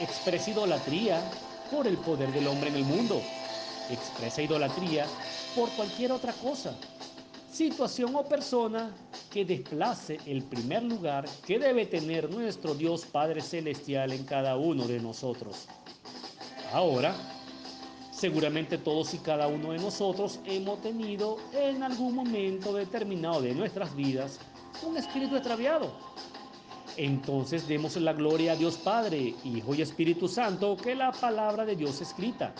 expresa 0.00 0.50
idolatría 0.50 1.22
por 1.70 1.86
el 1.86 1.96
poder 1.98 2.32
del 2.32 2.48
hombre 2.48 2.70
en 2.70 2.76
el 2.76 2.84
mundo, 2.84 3.22
expresa 3.90 4.42
idolatría 4.42 5.06
por 5.54 5.68
cualquier 5.70 6.12
otra 6.12 6.32
cosa, 6.32 6.74
situación 7.52 8.16
o 8.16 8.24
persona 8.24 8.92
que 9.30 9.44
desplace 9.44 10.18
el 10.26 10.42
primer 10.42 10.82
lugar 10.82 11.24
que 11.46 11.58
debe 11.58 11.86
tener 11.86 12.30
nuestro 12.30 12.74
Dios 12.74 13.04
Padre 13.04 13.42
Celestial 13.42 14.12
en 14.12 14.24
cada 14.24 14.56
uno 14.56 14.86
de 14.88 14.98
nosotros. 14.98 15.66
Ahora, 16.72 17.14
seguramente 18.10 18.76
todos 18.76 19.14
y 19.14 19.18
cada 19.18 19.46
uno 19.46 19.70
de 19.70 19.78
nosotros 19.78 20.40
hemos 20.44 20.82
tenido 20.82 21.36
en 21.52 21.82
algún 21.82 22.16
momento 22.16 22.72
determinado 22.72 23.40
de 23.40 23.54
nuestras 23.54 23.94
vidas 23.94 24.40
un 24.82 24.96
espíritu 24.96 25.36
extraviado. 25.36 25.92
Entonces 26.98 27.68
demos 27.68 27.94
la 27.96 28.12
gloria 28.12 28.52
a 28.52 28.56
Dios 28.56 28.76
Padre, 28.76 29.32
Hijo 29.44 29.72
y 29.72 29.82
Espíritu 29.82 30.26
Santo, 30.26 30.76
que 30.76 30.96
la 30.96 31.12
palabra 31.12 31.64
de 31.64 31.76
Dios 31.76 32.00
escrita 32.00 32.52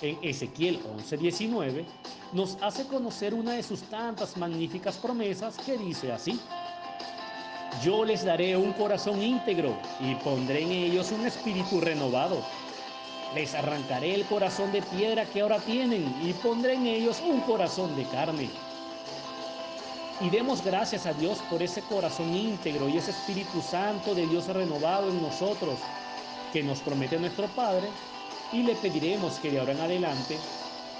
en 0.00 0.18
Ezequiel 0.20 0.80
11:19 0.82 1.84
nos 2.32 2.58
hace 2.60 2.88
conocer 2.88 3.34
una 3.34 3.52
de 3.52 3.62
sus 3.62 3.82
tantas 3.82 4.36
magníficas 4.36 4.96
promesas 4.96 5.56
que 5.58 5.78
dice 5.78 6.10
así. 6.10 6.40
Yo 7.84 8.04
les 8.04 8.24
daré 8.24 8.56
un 8.56 8.72
corazón 8.72 9.22
íntegro 9.22 9.78
y 10.00 10.16
pondré 10.16 10.62
en 10.62 10.72
ellos 10.72 11.12
un 11.12 11.24
espíritu 11.24 11.80
renovado. 11.80 12.42
Les 13.36 13.54
arrancaré 13.54 14.16
el 14.16 14.24
corazón 14.24 14.72
de 14.72 14.82
piedra 14.82 15.24
que 15.24 15.40
ahora 15.40 15.60
tienen 15.60 16.12
y 16.20 16.32
pondré 16.32 16.74
en 16.74 16.86
ellos 16.86 17.22
un 17.24 17.40
corazón 17.42 17.94
de 17.94 18.02
carne. 18.06 18.50
Y 20.22 20.30
demos 20.30 20.64
gracias 20.64 21.06
a 21.06 21.12
Dios 21.12 21.38
por 21.50 21.62
ese 21.62 21.82
corazón 21.82 22.34
íntegro 22.34 22.88
y 22.88 22.96
ese 22.96 23.10
Espíritu 23.10 23.60
Santo 23.60 24.14
de 24.14 24.26
Dios 24.26 24.46
renovado 24.46 25.10
en 25.10 25.20
nosotros, 25.20 25.78
que 26.52 26.62
nos 26.62 26.80
promete 26.80 27.18
nuestro 27.18 27.48
Padre, 27.48 27.88
y 28.52 28.62
le 28.62 28.74
pediremos 28.76 29.34
que 29.40 29.50
de 29.50 29.58
ahora 29.58 29.72
en 29.72 29.80
adelante 29.80 30.36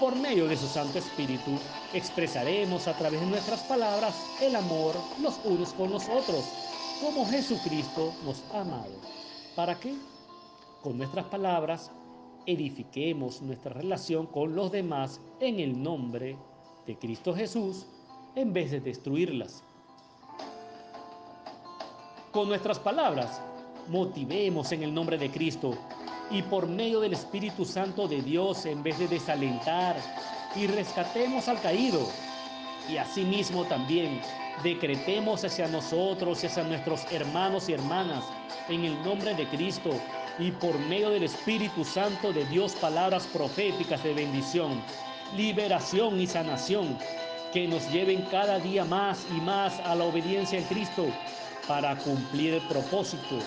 por 0.03 0.17
medio 0.17 0.49
de 0.49 0.57
su 0.57 0.67
Santo 0.67 0.99
Espíritu, 0.99 1.53
expresaremos 1.93 2.89
a 2.89 2.99
través 2.99 3.21
de 3.21 3.27
nuestras 3.27 3.61
palabras 3.61 4.17
el 4.41 4.57
amor 4.57 4.97
los 5.21 5.39
unos 5.45 5.73
con 5.75 5.93
los 5.93 6.09
otros, 6.09 6.45
como 7.01 7.25
Jesucristo 7.25 8.13
nos 8.25 8.43
ha 8.53 8.63
amado. 8.63 8.95
¿Para 9.55 9.79
qué? 9.79 9.95
Con 10.83 10.99
nuestras 10.99 11.27
palabras 11.27 11.93
edifiquemos 12.47 13.43
nuestra 13.43 13.75
relación 13.75 14.27
con 14.27 14.57
los 14.57 14.73
demás 14.73 15.21
en 15.39 15.61
el 15.61 15.81
nombre 15.81 16.37
de 16.85 16.99
Cristo 16.99 17.33
Jesús, 17.33 17.87
en 18.35 18.53
vez 18.53 18.71
de 18.71 18.81
destruirlas. 18.81 19.63
Con 22.33 22.49
nuestras 22.49 22.79
palabras 22.79 23.41
motivemos 23.89 24.73
en 24.73 24.83
el 24.83 24.95
nombre 24.95 25.19
de 25.19 25.31
Cristo 25.31 25.77
y 26.31 26.43
por 26.43 26.67
medio 26.67 27.01
del 27.01 27.13
Espíritu 27.13 27.65
Santo 27.65 28.09
de 28.09 28.23
Dios 28.23 28.65
en 28.65 28.83
vez 28.83 28.99
de 28.99 29.09
desalentar 29.09 29.97
y 30.57 30.67
rescatemos 30.67 31.49
al 31.49 31.61
caído. 31.61 32.01
Y 32.89 32.97
asimismo 32.97 33.65
también 33.65 34.21
decretemos 34.63 35.45
hacia 35.45 35.69
nosotros 35.69 36.43
y 36.43 36.47
hacia 36.47 36.65
nuestros 36.65 37.05
hermanos 37.13 37.69
y 37.69 37.75
hermanas 37.75 38.25
en 38.69 38.85
el 38.85 39.03
nombre 39.03 39.35
de 39.35 39.47
Cristo 39.49 39.91
y 40.39 40.51
por 40.53 40.79
medio 40.79 41.11
del 41.11 41.25
Espíritu 41.25 41.85
Santo 41.85 42.33
de 42.33 42.47
Dios 42.47 42.73
palabras 42.77 43.27
proféticas 43.27 44.03
de 44.03 44.15
bendición, 44.15 44.81
liberación 45.37 46.19
y 46.19 46.27
sanación 46.27 46.97
que 47.53 47.69
nos 47.69 47.91
lleven 47.93 48.23
cada 48.31 48.59
día 48.59 48.85
más 48.85 49.27
y 49.31 49.41
más 49.41 49.79
a 49.81 49.95
la 49.95 50.05
obediencia 50.05 50.59
en 50.59 50.65
Cristo 50.65 51.07
para 51.69 51.97
cumplir 51.97 52.55
el 52.55 52.63
propósito 52.63 53.39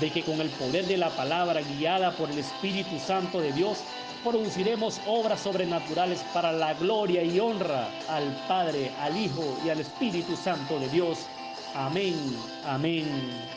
de 0.00 0.10
que 0.10 0.22
con 0.22 0.40
el 0.40 0.48
poder 0.50 0.86
de 0.86 0.96
la 0.96 1.10
palabra 1.10 1.60
guiada 1.60 2.12
por 2.12 2.30
el 2.30 2.38
Espíritu 2.38 2.98
Santo 2.98 3.40
de 3.40 3.52
Dios, 3.52 3.78
produciremos 4.24 5.00
obras 5.06 5.40
sobrenaturales 5.40 6.20
para 6.32 6.52
la 6.52 6.74
gloria 6.74 7.22
y 7.22 7.38
honra 7.40 7.88
al 8.08 8.24
Padre, 8.48 8.90
al 9.00 9.16
Hijo 9.16 9.58
y 9.64 9.70
al 9.70 9.80
Espíritu 9.80 10.36
Santo 10.36 10.78
de 10.78 10.88
Dios. 10.88 11.18
Amén, 11.74 12.14
amén 12.66 13.06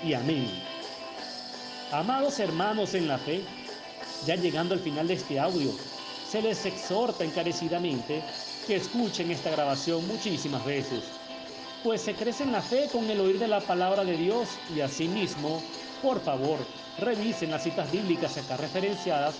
y 0.04 0.14
amén. 0.14 0.50
Amados 1.92 2.40
hermanos 2.40 2.94
en 2.94 3.08
la 3.08 3.18
fe, 3.18 3.42
ya 4.26 4.36
llegando 4.36 4.74
al 4.74 4.80
final 4.80 5.08
de 5.08 5.14
este 5.14 5.40
audio, 5.40 5.72
se 6.34 6.42
les 6.42 6.66
exhorta 6.66 7.24
encarecidamente 7.24 8.24
que 8.66 8.78
escuchen 8.78 9.30
esta 9.30 9.52
grabación 9.52 10.08
muchísimas 10.08 10.66
veces, 10.66 11.04
pues 11.84 12.02
se 12.02 12.16
crece 12.16 12.42
en 12.42 12.52
la 12.52 12.62
fe 12.64 12.90
con 12.92 13.08
el 13.08 13.20
oír 13.20 13.38
de 13.38 13.48
la 13.48 13.60
palabra 13.60 14.04
de 14.04 14.18
Dios 14.18 14.50
y 14.76 14.82
asimismo 14.82 15.62
por 16.02 16.20
favor, 16.22 16.58
revisen 16.98 17.52
las 17.52 17.62
citas 17.62 17.92
bíblicas 17.92 18.36
acá 18.40 18.58
referenciadas 18.58 19.36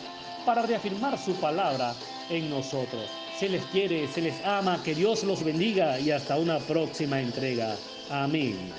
para 0.46 0.62
reafirmar 0.62 1.18
su 1.18 1.34
palabra 1.34 1.96
en 2.30 2.48
nosotros. 2.52 3.10
Se 3.40 3.50
les 3.50 3.66
quiere, 3.66 4.08
se 4.08 4.22
les 4.22 4.46
ama, 4.46 4.80
que 4.84 4.94
Dios 4.94 5.24
los 5.24 5.44
bendiga 5.44 6.00
y 6.00 6.12
hasta 6.12 6.38
una 6.38 6.60
próxima 6.60 7.20
entrega. 7.20 7.76
Amén. 8.12 8.72